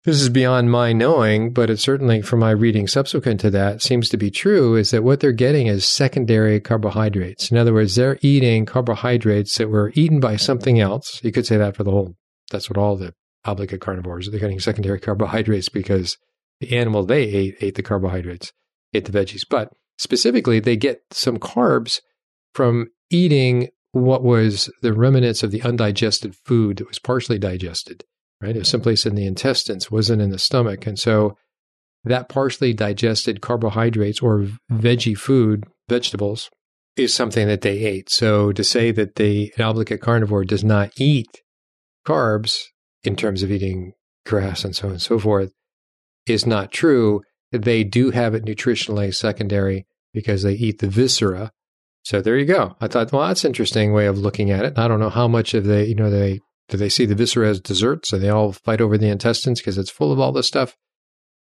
this 0.08 0.22
is 0.22 0.30
beyond 0.30 0.72
my 0.72 0.94
knowing, 0.94 1.52
but 1.52 1.70
it 1.70 1.80
certainly 1.80 2.22
from 2.22 2.40
my 2.40 2.52
reading 2.52 2.88
subsequent 2.88 3.42
to 3.42 3.50
that 3.50 3.82
seems 3.82 4.08
to 4.10 4.18
be 4.18 4.32
true 4.32 4.76
is 4.76 4.92
that 4.92 5.04
what 5.04 5.20
they're 5.20 5.34
getting 5.34 5.68
is 5.68 5.86
secondary 5.86 6.62
carbohydrates. 6.62 7.52
In 7.52 7.58
other 7.58 7.74
words, 7.74 7.96
they're 7.96 8.20
eating 8.22 8.66
carbohydrates 8.66 9.58
that 9.58 9.70
were 9.70 9.92
eaten 9.96 10.20
by 10.20 10.38
something 10.38 10.80
else. 10.80 11.20
You 11.24 11.34
could 11.34 11.46
say 11.46 11.58
that 11.58 11.76
for 11.76 11.84
the 11.84 11.92
whole, 11.92 12.16
that's 12.52 12.70
what 12.70 12.78
all 12.78 12.96
the 12.96 13.14
obligate 13.44 13.82
carnivores, 13.82 14.30
they're 14.30 14.40
getting 14.40 14.60
secondary 14.60 15.00
carbohydrates 15.02 15.70
because 15.70 16.18
the 16.60 16.78
animal 16.78 17.04
they 17.04 17.24
ate 17.24 17.56
ate 17.60 17.76
the 17.76 17.84
carbohydrates, 17.84 18.54
ate 18.94 19.06
the 19.06 19.12
veggies. 19.12 19.44
But 19.50 19.74
specifically, 19.98 20.60
they 20.60 20.78
get 20.78 21.02
some 21.12 21.38
carbs 21.38 22.00
from 22.54 22.88
eating 23.10 23.70
what 23.98 24.24
was 24.24 24.70
the 24.82 24.94
remnants 24.94 25.44
of 25.44 25.52
the 25.52 25.62
undigested 25.64 26.36
food 26.36 26.78
that 26.78 26.88
was 26.88 27.00
partially 27.00 27.40
digested 27.40 28.04
right? 28.42 28.56
It 28.56 28.60
was 28.60 28.68
mm-hmm. 28.68 28.72
someplace 28.72 29.06
in 29.06 29.16
the 29.16 29.26
intestines, 29.26 29.92
wasn't 29.92 30.22
in 30.22 30.32
the 30.32 30.40
stomach. 30.40 30.86
And 30.86 30.98
so 30.98 31.38
that 32.04 32.30
partially 32.30 32.74
digested 32.74 33.42
carbohydrates 33.42 34.22
or 34.22 34.48
veggie 34.72 35.18
food, 35.18 35.66
vegetables, 35.90 36.50
is 36.96 37.14
something 37.14 37.48
that 37.48 37.62
they 37.62 37.80
ate. 37.80 38.10
So 38.10 38.52
to 38.54 38.64
say 38.64 38.92
that 38.92 39.16
the 39.16 39.54
obligate 39.60 40.02
carnivore 40.02 40.46
does 40.46 40.64
not 40.64 40.92
eat 40.98 41.42
carbs 42.06 42.64
in 43.04 43.16
terms 43.16 43.44
of 43.44 43.52
eating 43.52 43.94
grass 44.26 44.64
and 44.64 44.76
so 44.76 44.88
on 44.88 44.94
and 44.94 45.02
so 45.02 45.20
forth 45.20 45.52
is 46.26 46.46
not 46.46 46.72
true. 46.72 47.22
They 47.52 47.84
do 47.84 48.12
have 48.12 48.34
it 48.34 48.46
nutritionally 48.46 49.14
secondary 49.14 49.86
because 50.14 50.44
they 50.44 50.54
eat 50.54 50.80
the 50.80 50.88
viscera. 50.88 51.52
So 52.04 52.22
there 52.22 52.38
you 52.38 52.46
go. 52.46 52.76
I 52.80 52.88
thought, 52.88 53.12
well, 53.12 53.28
that's 53.28 53.44
an 53.44 53.50
interesting 53.50 53.92
way 53.92 54.06
of 54.06 54.18
looking 54.18 54.50
at 54.50 54.66
it. 54.66 54.78
I 54.78 54.88
don't 54.88 55.00
know 55.00 55.10
how 55.10 55.28
much 55.28 55.54
of 55.54 55.66
the, 55.66 55.86
you 55.86 55.96
know, 55.96 56.10
they 56.10 56.40
do 56.70 56.78
they 56.78 56.90
see 56.90 57.06
the 57.06 57.16
viscera 57.16 57.50
as 57.50 57.60
desserts 57.60 58.12
and 58.12 58.22
they 58.22 58.30
all 58.30 58.52
fight 58.52 58.82
over 58.82 58.98
the 58.98 59.10
intestines 59.10 59.60
because 59.60 59.78
it's 59.78 59.90
full 59.90 60.12
of 60.12 60.20
all 60.20 60.32
this 60.32 60.48
stuff? 60.48 60.76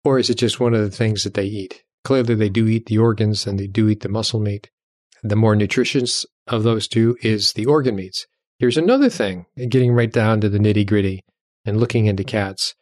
Or 0.04 0.20
is 0.20 0.30
it 0.30 0.36
just 0.36 0.60
one 0.60 0.74
of 0.74 0.82
the 0.82 0.96
things 0.96 1.24
that 1.24 1.34
they 1.34 1.46
eat? 1.46 1.84
Clearly, 2.04 2.36
they 2.36 2.50
do 2.50 2.68
eat 2.68 2.86
the 2.86 3.00
organs 3.00 3.48
and 3.48 3.60
they 3.60 3.66
do 3.66 3.90
eat 3.90 4.02
the 4.02 4.10
muscle 4.10 4.40
meat. 4.40 4.70
The 5.24 5.36
more 5.36 5.56
nutritious 5.56 6.26
of 6.48 6.62
those 6.62 6.88
two 6.88 7.18
is 7.24 7.54
the 7.54 7.66
organ 7.66 7.96
meats. 7.96 8.28
Here's 8.60 8.78
another 8.78 9.10
thing, 9.10 9.48
getting 9.58 9.92
right 9.92 10.12
down 10.12 10.40
to 10.42 10.50
the 10.50 10.60
nitty 10.60 10.86
gritty 10.86 11.24
and 11.66 11.80
looking 11.80 12.06
into 12.06 12.24
cats. 12.24 12.76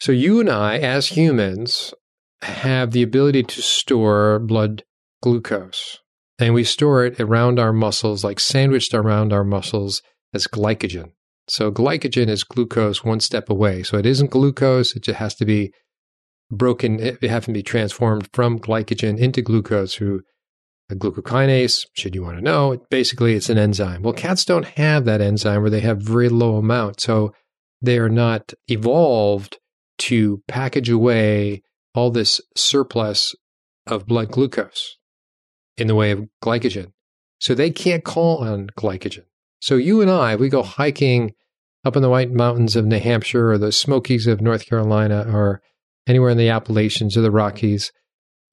So, 0.00 0.12
you 0.12 0.38
and 0.40 0.50
I, 0.50 0.76
as 0.76 1.08
humans, 1.08 1.94
have 2.42 2.92
the 2.92 3.02
ability 3.02 3.44
to 3.44 3.62
store 3.62 4.38
blood 4.38 4.84
glucose, 5.22 5.98
and 6.38 6.54
we 6.54 6.64
store 6.64 7.04
it 7.04 7.20
around 7.20 7.58
our 7.58 7.72
muscles, 7.72 8.24
like 8.24 8.40
sandwiched 8.40 8.94
around 8.94 9.32
our 9.32 9.44
muscles, 9.44 10.02
as 10.32 10.46
glycogen. 10.46 11.12
So 11.48 11.72
glycogen 11.72 12.28
is 12.28 12.44
glucose 12.44 13.02
one 13.02 13.20
step 13.20 13.48
away. 13.48 13.82
So 13.82 13.96
it 13.96 14.06
isn't 14.06 14.30
glucose. 14.30 14.94
It 14.94 15.04
just 15.04 15.18
has 15.18 15.34
to 15.36 15.44
be 15.44 15.72
broken. 16.50 17.00
It 17.00 17.22
has 17.22 17.46
to 17.46 17.52
be 17.52 17.62
transformed 17.62 18.28
from 18.32 18.58
glycogen 18.58 19.18
into 19.18 19.42
glucose 19.42 19.94
through 19.94 20.22
a 20.90 20.94
glucokinase. 20.94 21.86
Should 21.94 22.14
you 22.14 22.22
want 22.22 22.36
to 22.36 22.44
know, 22.44 22.78
basically 22.90 23.34
it's 23.34 23.48
an 23.48 23.58
enzyme. 23.58 24.02
Well, 24.02 24.12
cats 24.12 24.44
don't 24.44 24.66
have 24.66 25.06
that 25.06 25.20
enzyme 25.20 25.64
or 25.64 25.70
they 25.70 25.80
have 25.80 26.00
very 26.00 26.28
low 26.28 26.56
amount. 26.56 27.00
So 27.00 27.32
they 27.80 27.98
are 27.98 28.08
not 28.08 28.52
evolved 28.68 29.58
to 29.98 30.42
package 30.48 30.90
away 30.90 31.62
all 31.94 32.10
this 32.10 32.40
surplus 32.54 33.34
of 33.86 34.06
blood 34.06 34.30
glucose 34.30 34.97
in 35.78 35.86
the 35.86 35.94
way 35.94 36.10
of 36.10 36.28
glycogen. 36.42 36.92
So 37.40 37.54
they 37.54 37.70
can't 37.70 38.04
call 38.04 38.38
on 38.38 38.68
glycogen. 38.76 39.24
So 39.60 39.76
you 39.76 40.00
and 40.00 40.10
I, 40.10 40.36
we 40.36 40.48
go 40.48 40.62
hiking 40.62 41.34
up 41.84 41.96
in 41.96 42.02
the 42.02 42.10
White 42.10 42.32
Mountains 42.32 42.76
of 42.76 42.84
New 42.84 42.98
Hampshire 42.98 43.52
or 43.52 43.58
the 43.58 43.72
Smokies 43.72 44.26
of 44.26 44.40
North 44.40 44.66
Carolina 44.66 45.24
or 45.32 45.62
anywhere 46.06 46.30
in 46.30 46.38
the 46.38 46.48
Appalachians 46.48 47.16
or 47.16 47.20
the 47.20 47.30
Rockies, 47.30 47.92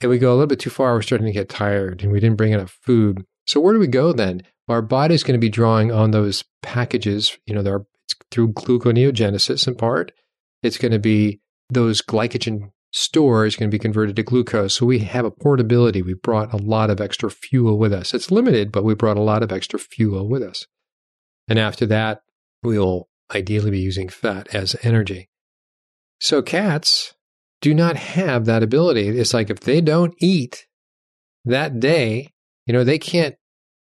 and 0.02 0.10
we 0.10 0.20
go 0.20 0.32
a 0.32 0.36
little 0.36 0.48
bit 0.48 0.60
too 0.60 0.70
far, 0.70 0.94
we're 0.94 1.02
starting 1.02 1.28
to 1.28 1.34
get 1.34 1.50
tired 1.50 2.04
and 2.04 2.12
we 2.12 2.20
didn't 2.20 2.38
bring 2.38 2.54
enough 2.54 2.78
food. 2.82 3.26
So 3.48 3.60
where 3.60 3.74
do 3.74 3.80
we 3.80 3.88
go 3.88 4.12
then? 4.12 4.44
Our 4.68 4.82
body's 4.82 5.24
going 5.24 5.40
to 5.40 5.44
be 5.44 5.50
drawing 5.50 5.92
on 5.92 6.12
those 6.12 6.44
packages. 6.62 7.38
You 7.46 7.56
know, 7.56 7.86
it's 8.04 8.16
through 8.32 8.54
gluconeogenesis 8.54 9.68
in 9.68 9.76
part. 9.76 10.12
It's 10.64 10.78
going 10.78 10.92
to 10.92 11.00
be 11.00 11.40
those 11.70 12.02
glycogen 12.02 12.72
stores 12.96 13.58
going 13.58 13.70
to 13.70 13.76
be 13.76 13.80
converted 13.80 14.16
to 14.16 14.24
glucose. 14.24 14.74
So 14.74 14.86
we 14.86 15.00
have 15.00 15.26
a 15.26 15.32
portability. 15.32 16.02
We 16.02 16.14
brought 16.14 16.54
a 16.54 16.58
lot 16.58 16.90
of 16.90 17.02
extra 17.02 17.30
fuel 17.30 17.78
with 17.78 17.92
us. 17.92 18.14
It's 18.14 18.32
limited, 18.32 18.72
but 18.72 18.86
we 18.86 18.96
brought 18.96 19.18
a 19.18 19.22
lot 19.22 19.44
of 19.44 19.52
extra 19.52 19.78
fuel 19.78 20.30
with 20.30 20.42
us. 20.42 20.66
And 21.50 21.60
after 21.60 21.86
that, 21.88 22.22
we'll 22.64 23.10
ideally 23.34 23.72
be 23.72 23.80
using 23.80 24.08
fat 24.08 24.48
as 24.56 24.78
energy. 24.82 25.30
So 26.22 26.42
cats 26.42 27.14
do 27.60 27.74
not 27.74 27.98
have 27.98 28.46
that 28.46 28.64
ability. 28.64 29.10
It's 29.10 29.34
like 29.34 29.50
if 29.50 29.60
they 29.60 29.82
don't 29.82 30.16
eat 30.20 30.66
that 31.44 31.82
day, 31.82 32.32
you 32.66 32.74
know, 32.74 32.86
they 32.86 32.98
can't. 32.98 33.36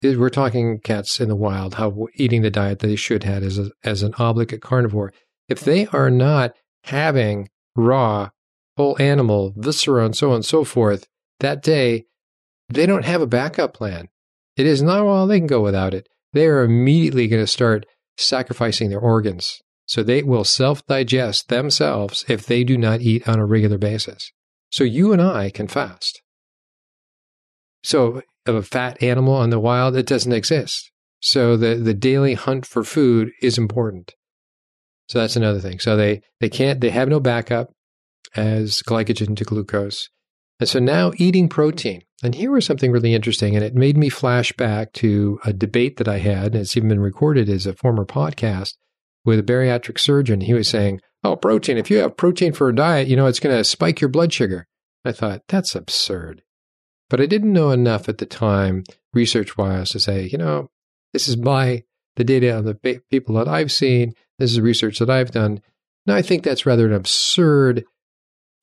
We're 0.01 0.29
talking 0.29 0.79
cats 0.79 1.19
in 1.19 1.29
the 1.29 1.35
wild, 1.35 1.75
how 1.75 2.07
eating 2.15 2.41
the 2.41 2.49
diet 2.49 2.79
that 2.79 2.87
they 2.87 2.95
should 2.95 3.23
have 3.23 3.43
as, 3.43 3.59
a, 3.59 3.69
as 3.83 4.01
an 4.01 4.13
obligate 4.17 4.61
carnivore. 4.61 5.13
If 5.49 5.61
they 5.61 5.87
are 5.87 6.09
not 6.09 6.53
having 6.83 7.49
raw, 7.75 8.29
whole 8.77 8.95
animal, 8.99 9.53
viscera, 9.57 10.05
and 10.05 10.15
so 10.15 10.29
on 10.29 10.35
and 10.35 10.45
so 10.45 10.63
forth 10.63 11.07
that 11.39 11.61
day, 11.61 12.05
they 12.69 12.85
don't 12.85 13.05
have 13.05 13.21
a 13.21 13.27
backup 13.27 13.73
plan. 13.73 14.07
It 14.55 14.65
is 14.65 14.81
not, 14.81 15.05
well, 15.05 15.27
they 15.27 15.39
can 15.39 15.47
go 15.47 15.61
without 15.61 15.93
it 15.93 16.07
they 16.33 16.47
are 16.47 16.63
immediately 16.63 17.27
going 17.27 17.41
to 17.41 17.47
start 17.47 17.85
sacrificing 18.17 18.89
their 18.89 18.99
organs. 18.99 19.59
So 19.85 20.03
they 20.03 20.23
will 20.23 20.43
self 20.43 20.85
digest 20.85 21.47
themselves 21.47 22.25
if 22.27 22.45
they 22.45 22.63
do 22.63 22.77
not 22.77 23.01
eat 23.01 23.27
on 23.27 23.39
a 23.39 23.45
regular 23.45 23.77
basis. 23.77 24.31
So 24.69 24.83
you 24.83 25.13
and 25.13 25.21
I 25.21 25.49
can 25.49 25.67
fast. 25.67 26.21
So 27.83 28.21
of 28.45 28.55
a 28.55 28.63
fat 28.63 29.01
animal 29.01 29.41
in 29.43 29.49
the 29.49 29.59
wild, 29.59 29.95
it 29.95 30.05
doesn't 30.05 30.31
exist. 30.31 30.91
So 31.21 31.55
the, 31.57 31.75
the 31.75 31.93
daily 31.93 32.33
hunt 32.33 32.65
for 32.65 32.83
food 32.83 33.31
is 33.41 33.57
important. 33.57 34.13
So 35.09 35.19
that's 35.19 35.37
another 35.37 35.59
thing. 35.59 35.79
So 35.79 35.95
they, 35.95 36.21
they 36.41 36.49
can't, 36.49 36.81
they 36.81 36.89
have 36.89 37.07
no 37.07 37.19
backup 37.19 37.71
as 38.35 38.81
glycogen 38.81 39.35
to 39.37 39.43
glucose. 39.43 40.09
And 40.59 40.67
so 40.67 40.79
now 40.79 41.11
eating 41.17 41.49
protein. 41.49 42.03
And 42.23 42.33
here 42.33 42.51
was 42.51 42.65
something 42.65 42.91
really 42.91 43.13
interesting, 43.13 43.55
and 43.55 43.63
it 43.63 43.75
made 43.75 43.95
me 43.95 44.09
flash 44.09 44.51
back 44.53 44.91
to 44.93 45.39
a 45.45 45.53
debate 45.53 45.97
that 45.97 46.07
I 46.07 46.17
had, 46.17 46.53
and 46.53 46.55
it's 46.55 46.75
even 46.75 46.89
been 46.89 46.99
recorded 46.99 47.47
as 47.47 47.67
a 47.67 47.73
former 47.73 48.05
podcast 48.05 48.73
with 49.23 49.37
a 49.37 49.43
bariatric 49.43 49.99
surgeon. 49.99 50.41
He 50.41 50.53
was 50.53 50.67
saying, 50.67 50.99
Oh, 51.23 51.35
protein, 51.35 51.77
if 51.77 51.91
you 51.91 51.97
have 51.97 52.17
protein 52.17 52.53
for 52.53 52.69
a 52.69 52.75
diet, 52.75 53.07
you 53.07 53.15
know, 53.15 53.27
it's 53.27 53.39
going 53.39 53.55
to 53.55 53.63
spike 53.63 54.01
your 54.01 54.09
blood 54.09 54.33
sugar. 54.33 54.67
I 55.05 55.11
thought, 55.11 55.43
that's 55.47 55.75
absurd. 55.75 56.41
But 57.09 57.21
I 57.21 57.25
didn't 57.25 57.53
know 57.53 57.71
enough 57.71 58.09
at 58.09 58.17
the 58.17 58.25
time, 58.25 58.83
research 59.13 59.57
wise, 59.57 59.91
to 59.91 59.99
say, 59.99 60.27
you 60.31 60.37
know, 60.37 60.69
This 61.13 61.27
is 61.27 61.35
by 61.35 61.83
the 62.15 62.23
data 62.23 62.57
of 62.57 62.65
the 62.65 63.01
people 63.11 63.35
that 63.35 63.47
I've 63.47 63.71
seen. 63.71 64.13
This 64.39 64.51
is 64.51 64.59
research 64.59 64.99
that 64.99 65.09
I've 65.09 65.31
done. 65.31 65.61
Now, 66.05 66.15
I 66.15 66.21
think 66.21 66.43
that's 66.43 66.65
rather 66.65 66.87
an 66.87 66.93
absurd 66.93 67.83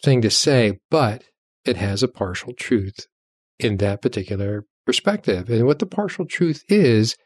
thing 0.05 0.23
to 0.23 0.31
say, 0.31 0.79
but 0.91 1.25
it 1.65 1.77
has 1.77 2.03
a 2.03 2.09
partial 2.09 2.53
truth 2.53 3.07
in 3.59 3.79
that 3.79 4.03
particular 4.03 4.65
perspective. 4.87 5.49
And 5.49 5.67
what 5.67 5.79
the 5.79 5.87
partial 5.87 6.27
truth 6.27 6.65
is, 6.69 7.17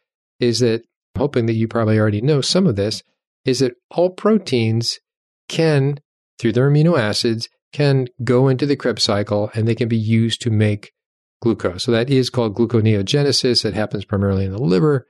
is 0.41 0.61
that, 0.61 0.83
hoping 1.17 1.47
that 1.47 1.55
you 1.55 1.67
probably 1.67 1.99
already 1.99 2.21
know 2.21 2.41
some 2.41 2.67
of 2.67 2.77
this, 2.77 3.03
is 3.45 3.59
that 3.59 3.75
all 3.91 4.11
proteins 4.11 5.01
can, 5.49 5.99
through 6.39 6.53
their 6.53 6.71
amino 6.71 6.99
acids, 6.99 7.49
can 7.73 8.07
go 8.23 8.49
into 8.49 8.67
the 8.67 8.77
Krebs 8.77 9.03
cycle 9.03 9.51
and 9.55 9.67
they 9.67 9.75
can 9.75 9.89
be 9.89 9.97
used 9.97 10.41
to 10.43 10.51
make 10.51 10.93
glucose. 11.43 11.85
So 11.85 11.93
that 11.93 12.11
is 12.11 12.31
called 12.31 12.55
gluconeogenesis. 12.57 13.65
It 13.65 13.75
happens 13.75 14.05
primarily 14.05 14.45
in 14.45 14.53
the 14.53 14.63
liver, 14.63 15.07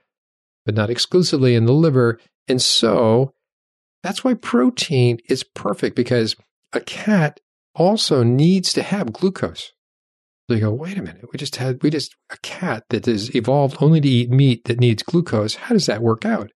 but 0.65 0.75
not 0.75 0.89
exclusively 0.89 1.55
in 1.55 1.65
the 1.65 1.73
liver. 1.73 2.19
And 2.47 2.61
so 2.61 3.33
that's 4.03 4.23
why 4.23 4.33
protein 4.33 5.19
is 5.29 5.43
perfect 5.43 5.95
because 5.95 6.35
a 6.73 6.79
cat 6.79 7.39
also 7.79 8.21
needs 8.21 8.73
to 8.73 8.83
have 8.83 9.13
glucose. 9.13 9.71
So 10.49 10.55
you 10.55 10.61
go, 10.61 10.73
wait 10.73 10.97
a 10.97 11.01
minute, 11.01 11.25
we 11.31 11.37
just 11.37 11.55
had 11.55 11.81
we 11.81 11.89
just 11.89 12.15
a 12.31 12.37
cat 12.43 12.83
that 12.89 13.07
is 13.07 13.33
evolved 13.35 13.77
only 13.81 14.01
to 14.01 14.07
eat 14.07 14.29
meat 14.29 14.65
that 14.65 14.79
needs 14.79 15.01
glucose. 15.01 15.55
How 15.55 15.73
does 15.73 15.85
that 15.85 16.01
work 16.01 16.25
out? 16.25 16.51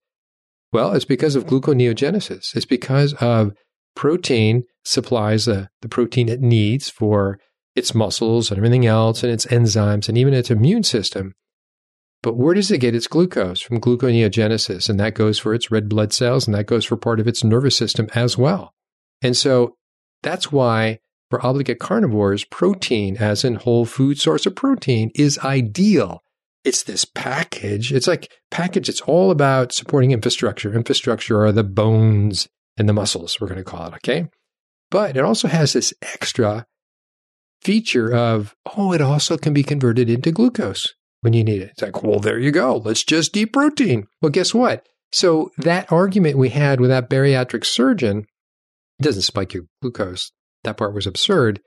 Well, 0.72 0.92
it's 0.92 1.04
because 1.04 1.36
of 1.36 1.46
gluconeogenesis. 1.46 2.54
It's 2.54 2.66
because 2.66 3.14
of 3.14 3.52
protein 3.94 4.64
supplies 4.84 5.46
the, 5.46 5.68
the 5.80 5.88
protein 5.88 6.28
it 6.28 6.40
needs 6.40 6.90
for 6.90 7.38
its 7.76 7.94
muscles 7.94 8.50
and 8.50 8.58
everything 8.58 8.84
else 8.84 9.22
and 9.22 9.32
its 9.32 9.46
enzymes 9.46 10.08
and 10.08 10.18
even 10.18 10.34
its 10.34 10.50
immune 10.50 10.82
system. 10.82 11.32
But 12.22 12.36
where 12.36 12.54
does 12.54 12.70
it 12.70 12.78
get 12.78 12.94
its 12.94 13.06
glucose? 13.06 13.60
From 13.60 13.80
gluconeogenesis. 13.80 14.88
And 14.88 14.98
that 14.98 15.14
goes 15.14 15.38
for 15.38 15.54
its 15.54 15.70
red 15.70 15.88
blood 15.88 16.12
cells 16.12 16.46
and 16.46 16.54
that 16.54 16.66
goes 16.66 16.84
for 16.84 16.96
part 16.96 17.20
of 17.20 17.28
its 17.28 17.44
nervous 17.44 17.76
system 17.76 18.08
as 18.14 18.36
well. 18.36 18.72
And 19.22 19.36
so 19.36 19.76
that's 20.22 20.50
why 20.50 20.98
for 21.30 21.44
obligate 21.44 21.78
carnivores, 21.78 22.44
protein, 22.44 23.16
as 23.16 23.44
in 23.44 23.56
whole 23.56 23.84
food 23.84 24.18
source 24.18 24.46
of 24.46 24.54
protein, 24.54 25.10
is 25.14 25.38
ideal. 25.38 26.22
It's 26.64 26.82
this 26.82 27.04
package. 27.04 27.92
It's 27.92 28.06
like 28.06 28.32
package. 28.50 28.88
It's 28.88 29.02
all 29.02 29.30
about 29.30 29.72
supporting 29.72 30.12
infrastructure. 30.12 30.74
Infrastructure 30.74 31.44
are 31.44 31.52
the 31.52 31.64
bones 31.64 32.48
and 32.76 32.88
the 32.88 32.92
muscles, 32.92 33.40
we're 33.40 33.48
going 33.48 33.58
to 33.58 33.64
call 33.64 33.88
it. 33.88 33.94
Okay. 33.94 34.26
But 34.90 35.16
it 35.16 35.24
also 35.24 35.48
has 35.48 35.72
this 35.72 35.92
extra 36.02 36.66
feature 37.62 38.14
of, 38.14 38.54
oh, 38.76 38.92
it 38.92 39.00
also 39.00 39.36
can 39.36 39.52
be 39.52 39.62
converted 39.62 40.10
into 40.10 40.32
glucose 40.32 40.94
when 41.20 41.32
you 41.32 41.42
need 41.42 41.62
it. 41.62 41.70
It's 41.70 41.82
like, 41.82 42.02
well, 42.02 42.20
there 42.20 42.38
you 42.38 42.50
go. 42.50 42.76
Let's 42.76 43.04
just 43.04 43.36
eat 43.36 43.52
protein. 43.52 44.06
Well, 44.20 44.30
guess 44.30 44.52
what? 44.54 44.86
So 45.12 45.50
that 45.58 45.90
argument 45.90 46.38
we 46.38 46.50
had 46.50 46.80
with 46.80 46.90
that 46.90 47.08
bariatric 47.08 47.64
surgeon 47.64 48.26
doesn't 49.00 49.22
spike 49.22 49.54
your 49.54 49.64
glucose. 49.80 50.32
That 50.64 50.76
part 50.76 50.94
was 50.94 51.06
absurd. 51.06 51.60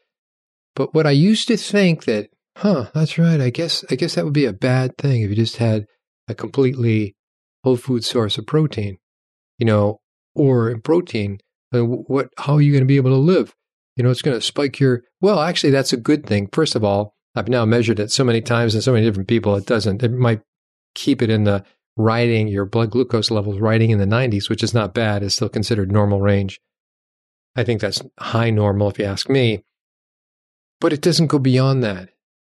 But 0.75 0.93
what 0.93 1.07
I 1.07 1.11
used 1.11 1.47
to 1.47 1.57
think 1.57 2.05
that, 2.05 2.29
huh, 2.57 2.89
that's 2.93 3.17
right. 3.17 3.41
I 3.41 3.49
guess 3.49 3.83
I 3.89 3.95
guess 3.95 4.15
that 4.15 4.25
would 4.25 4.33
be 4.33 4.45
a 4.45 4.53
bad 4.53 4.97
thing 4.97 5.21
if 5.21 5.29
you 5.29 5.35
just 5.35 5.57
had 5.57 5.85
a 6.27 6.35
completely 6.35 7.15
whole 7.63 7.77
food 7.77 8.03
source 8.03 8.37
of 8.37 8.45
protein, 8.45 8.97
you 9.57 9.65
know, 9.65 9.99
or 10.35 10.77
protein. 10.79 11.39
What? 11.71 12.29
How 12.37 12.55
are 12.55 12.61
you 12.61 12.71
going 12.71 12.83
to 12.83 12.87
be 12.87 12.97
able 12.97 13.11
to 13.11 13.17
live? 13.17 13.55
You 13.95 14.03
know, 14.03 14.11
it's 14.11 14.21
going 14.21 14.37
to 14.37 14.41
spike 14.41 14.79
your. 14.79 15.03
Well, 15.19 15.39
actually, 15.39 15.71
that's 15.71 15.93
a 15.93 15.97
good 15.97 16.25
thing. 16.25 16.47
First 16.53 16.75
of 16.75 16.83
all, 16.83 17.15
I've 17.35 17.49
now 17.49 17.65
measured 17.65 17.99
it 17.99 18.11
so 18.11 18.23
many 18.23 18.41
times 18.41 18.73
and 18.73 18.83
so 18.83 18.93
many 18.93 19.05
different 19.05 19.27
people. 19.27 19.55
It 19.55 19.65
doesn't. 19.65 20.03
It 20.03 20.11
might 20.11 20.41
keep 20.95 21.21
it 21.21 21.29
in 21.29 21.43
the 21.43 21.63
riding 21.97 22.47
your 22.47 22.65
blood 22.65 22.91
glucose 22.91 23.31
levels 23.31 23.59
riding 23.59 23.89
in 23.89 23.97
the 23.97 24.05
90s, 24.05 24.49
which 24.49 24.63
is 24.63 24.73
not 24.73 24.93
bad. 24.93 25.23
Is 25.23 25.33
still 25.33 25.49
considered 25.49 25.91
normal 25.91 26.21
range. 26.21 26.59
I 27.57 27.63
think 27.63 27.81
that's 27.81 28.01
high 28.19 28.51
normal 28.51 28.89
if 28.89 28.99
you 28.99 29.05
ask 29.05 29.29
me. 29.29 29.63
But 30.79 30.93
it 30.93 31.01
doesn't 31.01 31.27
go 31.27 31.39
beyond 31.39 31.83
that. 31.83 32.09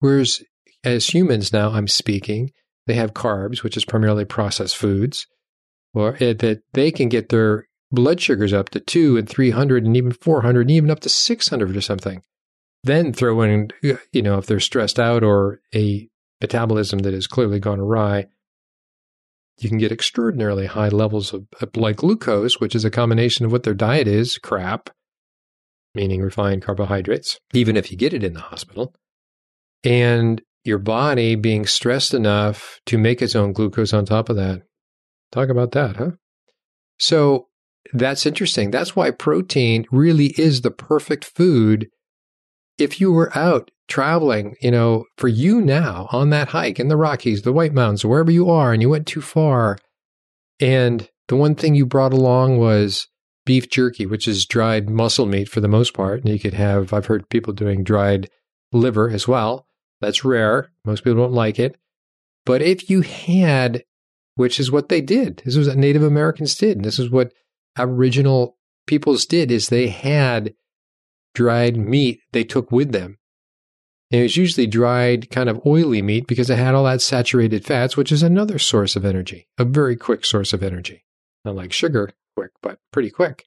Whereas 0.00 0.42
as 0.84 1.08
humans 1.08 1.52
now, 1.52 1.70
I'm 1.70 1.88
speaking, 1.88 2.52
they 2.86 2.94
have 2.94 3.14
carbs, 3.14 3.62
which 3.62 3.76
is 3.76 3.84
primarily 3.84 4.24
processed 4.24 4.76
foods, 4.76 5.26
or 5.94 6.16
eh, 6.20 6.32
that 6.34 6.62
they 6.72 6.90
can 6.90 7.08
get 7.08 7.28
their 7.28 7.68
blood 7.92 8.20
sugars 8.20 8.52
up 8.52 8.70
to 8.70 8.80
two 8.80 9.16
and 9.16 9.28
300 9.28 9.84
and 9.86 9.96
even 9.96 10.12
400 10.12 10.62
and 10.62 10.70
even 10.70 10.90
up 10.90 11.00
to 11.00 11.08
600 11.08 11.76
or 11.76 11.80
something. 11.80 12.22
Then 12.84 13.12
throw 13.12 13.40
in, 13.42 13.70
eh, 13.84 13.96
you 14.12 14.22
know, 14.22 14.38
if 14.38 14.46
they're 14.46 14.60
stressed 14.60 14.98
out 14.98 15.22
or 15.22 15.60
a 15.74 16.08
metabolism 16.40 17.00
that 17.00 17.14
has 17.14 17.26
clearly 17.26 17.60
gone 17.60 17.80
awry, 17.80 18.26
you 19.58 19.68
can 19.68 19.78
get 19.78 19.92
extraordinarily 19.92 20.66
high 20.66 20.88
levels 20.88 21.32
of, 21.32 21.46
blood 21.72 21.96
glucose, 21.96 22.60
which 22.60 22.74
is 22.74 22.84
a 22.84 22.90
combination 22.90 23.44
of 23.44 23.52
what 23.52 23.64
their 23.64 23.74
diet 23.74 24.06
is 24.06 24.38
crap, 24.38 24.90
meaning 25.94 26.22
refined 26.22 26.62
carbohydrates, 26.62 27.38
even 27.52 27.76
if 27.76 27.90
you 27.90 27.96
get 27.96 28.14
it 28.14 28.22
in 28.22 28.34
the 28.34 28.40
hospital, 28.40 28.94
and 29.82 30.42
your 30.64 30.78
body 30.78 31.34
being 31.34 31.66
stressed 31.66 32.14
enough 32.14 32.78
to 32.86 32.98
make 32.98 33.22
its 33.22 33.34
own 33.34 33.52
glucose 33.52 33.92
on 33.92 34.04
top 34.04 34.28
of 34.28 34.36
that. 34.36 34.62
Talk 35.32 35.48
about 35.48 35.72
that, 35.72 35.96
huh? 35.96 36.10
So 36.98 37.48
that's 37.92 38.26
interesting. 38.26 38.70
That's 38.70 38.94
why 38.94 39.10
protein 39.10 39.86
really 39.90 40.34
is 40.38 40.60
the 40.60 40.70
perfect 40.70 41.24
food 41.24 41.88
if 42.76 43.00
you 43.00 43.12
were 43.12 43.36
out 43.36 43.70
traveling, 43.88 44.54
you 44.60 44.70
know, 44.70 45.04
for 45.16 45.28
you 45.28 45.60
now 45.60 46.08
on 46.12 46.30
that 46.30 46.48
hike 46.48 46.78
in 46.78 46.88
the 46.88 46.96
Rockies, 46.96 47.42
the 47.42 47.52
White 47.52 47.72
Mountains, 47.72 48.04
wherever 48.04 48.30
you 48.30 48.50
are, 48.50 48.72
and 48.72 48.82
you 48.82 48.88
went 48.90 49.06
too 49.06 49.22
far, 49.22 49.78
and 50.60 51.08
the 51.28 51.36
one 51.36 51.54
thing 51.54 51.74
you 51.74 51.86
brought 51.86 52.12
along 52.12 52.58
was 52.58 53.06
beef 53.44 53.70
jerky, 53.70 54.06
which 54.06 54.28
is 54.28 54.44
dried 54.44 54.90
muscle 54.90 55.26
meat 55.26 55.48
for 55.48 55.60
the 55.60 55.68
most 55.68 55.94
part. 55.94 56.20
And 56.20 56.28
you 56.28 56.38
could 56.38 56.54
have, 56.54 56.92
I've 56.92 57.06
heard 57.06 57.30
people 57.30 57.52
doing 57.52 57.82
dried 57.82 58.28
liver 58.72 59.08
as 59.08 59.26
well. 59.26 59.66
That's 60.00 60.24
rare. 60.24 60.70
Most 60.84 61.04
people 61.04 61.22
don't 61.22 61.32
like 61.32 61.58
it. 61.58 61.76
But 62.44 62.62
if 62.62 62.90
you 62.90 63.02
had, 63.02 63.84
which 64.34 64.60
is 64.60 64.70
what 64.70 64.88
they 64.88 65.00
did, 65.00 65.42
this 65.44 65.56
was 65.56 65.68
what 65.68 65.78
Native 65.78 66.02
Americans 66.02 66.54
did, 66.54 66.76
and 66.76 66.84
this 66.84 66.98
is 66.98 67.10
what 67.10 67.32
Aboriginal 67.76 68.56
peoples 68.86 69.26
did, 69.26 69.50
is 69.50 69.68
they 69.68 69.88
had 69.88 70.54
dried 71.34 71.76
meat 71.76 72.20
they 72.32 72.44
took 72.44 72.70
with 72.72 72.92
them. 72.92 73.18
It 74.10 74.22
was 74.22 74.36
usually 74.36 74.66
dried, 74.66 75.30
kind 75.30 75.48
of 75.48 75.60
oily 75.66 76.00
meat 76.00 76.26
because 76.26 76.48
it 76.48 76.58
had 76.58 76.74
all 76.74 76.84
that 76.84 77.02
saturated 77.02 77.64
fats, 77.64 77.96
which 77.96 78.10
is 78.10 78.22
another 78.22 78.58
source 78.58 78.96
of 78.96 79.04
energy, 79.04 79.48
a 79.58 79.64
very 79.64 79.96
quick 79.96 80.24
source 80.24 80.52
of 80.52 80.62
energy. 80.62 81.04
Not 81.44 81.56
like 81.56 81.72
sugar, 81.72 82.10
quick, 82.34 82.52
but 82.62 82.78
pretty 82.90 83.10
quick. 83.10 83.44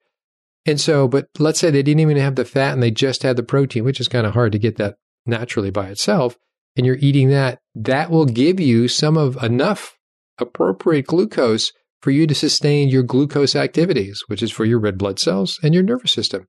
And 0.65 0.79
so, 0.79 1.07
but 1.07 1.29
let's 1.39 1.59
say 1.59 1.71
they 1.71 1.81
didn't 1.81 2.01
even 2.01 2.17
have 2.17 2.35
the 2.35 2.45
fat 2.45 2.73
and 2.73 2.83
they 2.83 2.91
just 2.91 3.23
had 3.23 3.35
the 3.35 3.43
protein, 3.43 3.83
which 3.83 3.99
is 3.99 4.07
kind 4.07 4.27
of 4.27 4.33
hard 4.33 4.51
to 4.51 4.59
get 4.59 4.77
that 4.77 4.97
naturally 5.25 5.71
by 5.71 5.87
itself. 5.87 6.37
And 6.75 6.85
you're 6.85 6.97
eating 6.99 7.29
that, 7.29 7.59
that 7.73 8.11
will 8.11 8.25
give 8.25 8.59
you 8.59 8.87
some 8.87 9.17
of 9.17 9.41
enough 9.43 9.97
appropriate 10.37 11.07
glucose 11.07 11.73
for 12.01 12.11
you 12.11 12.27
to 12.27 12.35
sustain 12.35 12.89
your 12.89 13.03
glucose 13.03 13.55
activities, 13.55 14.23
which 14.27 14.43
is 14.43 14.51
for 14.51 14.65
your 14.65 14.79
red 14.79 14.97
blood 14.97 15.19
cells 15.19 15.59
and 15.63 15.73
your 15.73 15.83
nervous 15.83 16.11
system. 16.11 16.47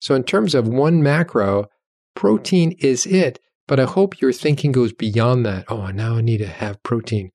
So, 0.00 0.14
in 0.14 0.24
terms 0.24 0.54
of 0.54 0.68
one 0.68 1.02
macro, 1.02 1.68
protein 2.14 2.72
is 2.78 3.06
it. 3.06 3.38
But 3.68 3.80
I 3.80 3.84
hope 3.84 4.20
your 4.20 4.32
thinking 4.32 4.72
goes 4.72 4.92
beyond 4.92 5.46
that. 5.46 5.64
Oh, 5.68 5.86
now 5.86 6.16
I 6.16 6.20
need 6.20 6.38
to 6.38 6.46
have 6.46 6.82
protein. 6.82 7.30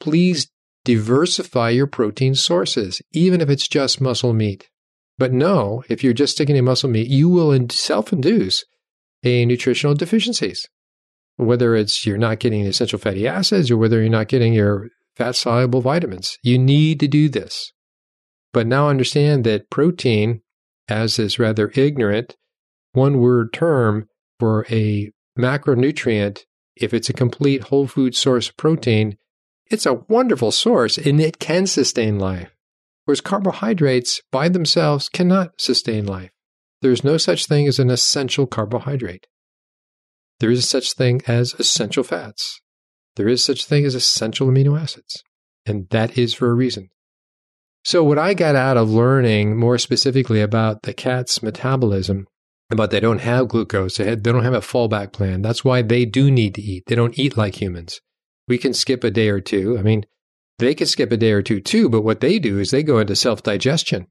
Please 0.00 0.50
diversify 0.84 1.70
your 1.70 1.86
protein 1.86 2.34
sources, 2.34 3.00
even 3.12 3.40
if 3.40 3.48
it's 3.48 3.68
just 3.68 4.00
muscle 4.00 4.32
meat. 4.32 4.68
But 5.18 5.32
no, 5.32 5.84
if 5.88 6.02
you're 6.02 6.12
just 6.12 6.32
sticking 6.32 6.56
to 6.56 6.62
muscle 6.62 6.90
meat, 6.90 7.08
you 7.08 7.28
will 7.28 7.56
self 7.70 8.12
induce 8.12 8.64
a 9.22 9.44
nutritional 9.46 9.94
deficiencies. 9.94 10.68
Whether 11.36 11.76
it's 11.76 12.04
you're 12.04 12.18
not 12.18 12.40
getting 12.40 12.66
essential 12.66 12.98
fatty 12.98 13.26
acids 13.26 13.70
or 13.70 13.76
whether 13.76 14.00
you're 14.00 14.10
not 14.10 14.28
getting 14.28 14.52
your 14.52 14.88
fat 15.16 15.36
soluble 15.36 15.80
vitamins. 15.80 16.38
You 16.42 16.58
need 16.58 17.00
to 17.00 17.08
do 17.08 17.28
this. 17.28 17.72
But 18.52 18.66
now 18.66 18.88
understand 18.88 19.44
that 19.44 19.70
protein 19.70 20.42
as 20.88 21.16
this 21.16 21.38
rather 21.38 21.70
ignorant 21.74 22.36
one 22.92 23.18
word 23.18 23.52
term 23.52 24.08
for 24.38 24.66
a 24.70 25.10
macronutrient, 25.38 26.40
if 26.76 26.92
it's 26.94 27.08
a 27.08 27.14
complete 27.14 27.64
whole 27.64 27.86
food 27.86 28.14
source 28.14 28.50
protein, 28.50 29.16
it's 29.70 29.86
a 29.86 29.94
wonderful 30.08 30.52
source 30.52 30.98
and 30.98 31.20
it 31.20 31.38
can 31.38 31.66
sustain 31.66 32.18
life. 32.18 32.54
Whereas 33.04 33.20
carbohydrates 33.20 34.20
by 34.30 34.48
themselves 34.48 35.08
cannot 35.08 35.60
sustain 35.60 36.06
life. 36.06 36.30
There 36.82 36.92
is 36.92 37.04
no 37.04 37.16
such 37.16 37.46
thing 37.46 37.66
as 37.66 37.78
an 37.78 37.90
essential 37.90 38.46
carbohydrate. 38.46 39.26
There 40.40 40.50
is 40.50 40.68
such 40.68 40.92
thing 40.92 41.22
as 41.26 41.54
essential 41.54 42.02
fats. 42.02 42.60
There 43.16 43.28
is 43.28 43.44
such 43.44 43.64
thing 43.64 43.84
as 43.84 43.94
essential 43.94 44.48
amino 44.48 44.80
acids. 44.80 45.22
And 45.64 45.88
that 45.90 46.18
is 46.18 46.34
for 46.34 46.50
a 46.50 46.54
reason. 46.54 46.88
So, 47.84 48.04
what 48.04 48.18
I 48.18 48.34
got 48.34 48.54
out 48.54 48.76
of 48.76 48.90
learning 48.90 49.56
more 49.56 49.78
specifically 49.78 50.40
about 50.40 50.82
the 50.82 50.94
cat's 50.94 51.42
metabolism, 51.42 52.26
about 52.72 52.90
they 52.90 53.00
don't 53.00 53.20
have 53.20 53.48
glucose, 53.48 53.96
they, 53.96 54.14
don't 54.16 54.44
have 54.44 54.54
a 54.54 54.60
fallback 54.60 55.12
plan. 55.12 55.42
That's 55.42 55.64
why 55.64 55.82
they 55.82 56.04
do 56.04 56.30
need 56.30 56.54
to 56.56 56.62
eat. 56.62 56.84
They 56.86 56.94
don't 56.94 57.18
eat 57.18 57.36
like 57.36 57.60
humans. 57.60 58.00
We 58.48 58.58
can 58.58 58.74
skip 58.74 59.04
a 59.04 59.10
day 59.10 59.28
or 59.28 59.40
two. 59.40 59.78
I 59.78 59.82
mean, 59.82 60.04
They 60.58 60.74
could 60.74 60.88
skip 60.88 61.12
a 61.12 61.16
day 61.16 61.32
or 61.32 61.42
two 61.42 61.60
too, 61.60 61.88
but 61.88 62.02
what 62.02 62.20
they 62.20 62.38
do 62.38 62.58
is 62.58 62.70
they 62.70 62.82
go 62.82 62.98
into 62.98 63.16
self 63.16 63.42
digestion. 63.42 64.06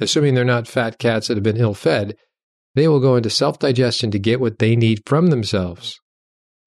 Assuming 0.00 0.34
they're 0.34 0.44
not 0.44 0.66
fat 0.66 0.98
cats 0.98 1.28
that 1.28 1.36
have 1.36 1.44
been 1.44 1.56
ill 1.56 1.74
fed, 1.74 2.16
they 2.74 2.88
will 2.88 3.00
go 3.00 3.16
into 3.16 3.30
self 3.30 3.58
digestion 3.58 4.10
to 4.10 4.18
get 4.18 4.40
what 4.40 4.58
they 4.58 4.74
need 4.76 5.02
from 5.06 5.28
themselves. 5.28 6.00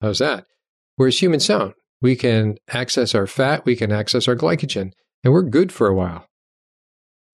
How's 0.00 0.18
that? 0.18 0.44
Whereas 0.96 1.20
humans 1.20 1.46
don't. 1.46 1.74
We 2.00 2.16
can 2.16 2.56
access 2.68 3.14
our 3.14 3.26
fat, 3.26 3.64
we 3.64 3.76
can 3.76 3.90
access 3.90 4.28
our 4.28 4.36
glycogen, 4.36 4.92
and 5.24 5.32
we're 5.32 5.42
good 5.42 5.72
for 5.72 5.88
a 5.88 5.94
while. 5.94 6.26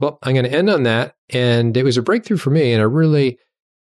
Well, 0.03 0.18
I'm 0.22 0.35
going 0.35 0.44
to 0.44 0.53
end 0.53 0.68
on 0.68 0.83
that. 0.83 1.14
And 1.31 1.77
it 1.77 1.85
was 1.85 1.96
a 1.96 2.03
breakthrough 2.03 2.37
for 2.37 2.51
me. 2.51 2.72
And 2.72 2.83
I 2.83 2.85
really, 2.87 3.38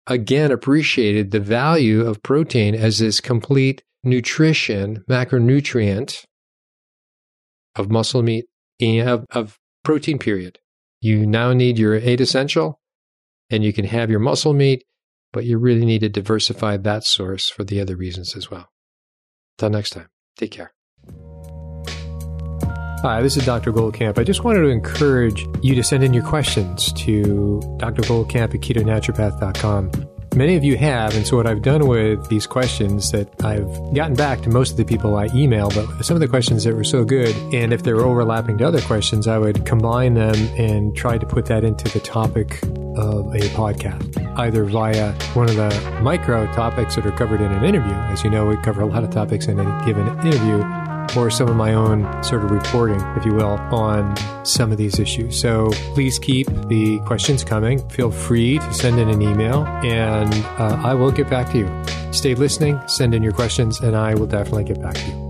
again, 0.08 0.52
appreciated 0.52 1.32
the 1.32 1.40
value 1.40 2.06
of 2.06 2.24
protein 2.24 2.76
as 2.76 3.00
this 3.00 3.20
complete 3.20 3.84
nutrition, 4.04 5.04
macronutrient 5.10 6.26
of 7.76 7.90
muscle 7.90 8.22
meat, 8.22 8.46
of, 8.82 9.26
of 9.32 9.60
protein, 9.84 10.20
period. 10.20 10.60
You 11.00 11.26
now 11.26 11.54
need 11.54 11.80
your 11.80 11.96
eight 11.96 12.22
essential 12.22 12.80
and 13.50 13.64
you 13.64 13.74
can 13.74 13.86
have 13.86 14.10
your 14.10 14.20
muscle 14.20 14.54
meat, 14.54 14.84
but 15.34 15.46
you 15.46 15.58
really 15.58 15.86
need 15.86 16.02
to 16.02 16.10
diversify 16.10 16.78
that 16.78 17.04
source 17.04 17.50
for 17.50 17.64
the 17.64 17.80
other 17.82 17.96
reasons 17.96 18.36
as 18.36 18.50
well. 18.50 18.70
Till 19.58 19.70
next 19.70 19.92
time, 19.92 20.10
take 20.38 20.52
care. 20.52 20.74
Hi, 23.02 23.20
this 23.24 23.36
is 23.36 23.44
Dr. 23.48 23.74
Goldkamp. 23.74 24.20
I 24.20 24.24
just 24.24 24.44
wanted 24.44 24.62
to 24.62 24.68
encourage 24.68 25.48
you 25.64 25.74
to 25.74 25.82
send 25.82 26.04
in 26.04 26.14
your 26.14 26.24
questions 26.24 26.94
to 26.94 27.60
drgoldkamp 27.78 28.54
at 28.54 28.62
ketonaturopath.com. 28.62 29.92
Many 30.36 30.56
of 30.56 30.64
you 30.64 30.78
have, 30.78 31.16
and 31.16 31.26
so 31.26 31.36
what 31.36 31.48
I've 31.48 31.64
done 31.64 31.88
with 31.88 32.30
these 32.30 32.46
questions 32.46 33.12
that 33.12 33.44
I've 33.44 33.66
gotten 33.96 34.14
back 34.14 34.42
to 34.42 34.50
most 34.50 34.70
of 34.72 34.78
the 34.78 34.86
people 34.86 35.18
I 35.18 35.30
email, 35.34 35.70
but 35.72 36.04
some 36.06 36.16
of 36.16 36.22
the 36.22 36.28
questions 36.28 36.64
that 36.64 36.76
were 36.76 36.84
so 36.84 37.04
good, 37.04 37.36
and 37.52 37.74
if 37.74 37.82
they 37.82 37.92
were 37.92 38.06
overlapping 38.06 38.60
to 38.60 38.68
other 38.68 38.82
questions, 38.82 39.28
I 39.28 39.40
would 39.40 39.66
combine 39.66 40.14
them 40.14 40.36
and 40.60 40.96
try 40.96 41.18
to 41.18 41.26
put 41.26 41.48
that 41.48 41.64
into 41.64 41.90
the 41.90 42.02
topic 42.02 42.62
of 42.98 43.34
a 43.34 43.40
podcast, 43.56 44.38
either 44.38 44.64
via 44.64 45.14
one 45.34 45.50
of 45.50 45.56
the 45.56 46.00
micro 46.04 46.46
topics 46.54 46.98
that 46.98 47.06
are 47.08 47.12
covered 47.14 47.42
in 47.42 47.52
an 47.52 47.64
interview. 47.64 47.94
As 47.94 48.24
you 48.24 48.30
know, 48.30 48.46
we 48.46 48.58
cover 48.58 48.82
a 48.82 48.86
lot 48.86 49.04
of 49.04 49.10
topics 49.10 49.48
in 49.48 49.60
any 49.60 49.86
given 49.88 50.08
interview, 50.20 50.64
or 51.16 51.30
some 51.30 51.48
of 51.48 51.56
my 51.56 51.74
own 51.74 52.02
sort 52.24 52.44
of 52.44 52.52
reporting, 52.52 53.00
if 53.18 53.26
you 53.26 53.34
will, 53.34 53.60
on 53.72 54.16
some 54.46 54.72
of 54.72 54.78
these 54.78 55.00
issues. 55.00 55.40
So 55.40 55.72
please 55.94 56.20
keep 56.20 56.48
the 56.68 57.00
questions 57.06 57.44
coming. 57.44 57.88
Feel 57.90 58.12
free 58.12 58.60
to 58.60 58.74
send 58.74 59.00
in 59.00 59.10
an 59.10 59.22
email 59.22 59.66
and 59.84 60.34
uh, 60.60 60.82
I 60.84 60.94
will 60.94 61.12
get 61.12 61.30
back 61.30 61.52
to 61.52 61.60
you. 61.60 62.14
Stay 62.14 62.36
listening, 62.36 62.80
send 62.88 63.16
in 63.16 63.24
your 63.24 63.32
questions, 63.32 63.80
and 63.80 63.96
I 63.96 64.16
will 64.16 64.28
definitely 64.28 64.66
get 64.66 64.82
back 64.82 64.96
to 64.96 65.06
you. 65.08 65.21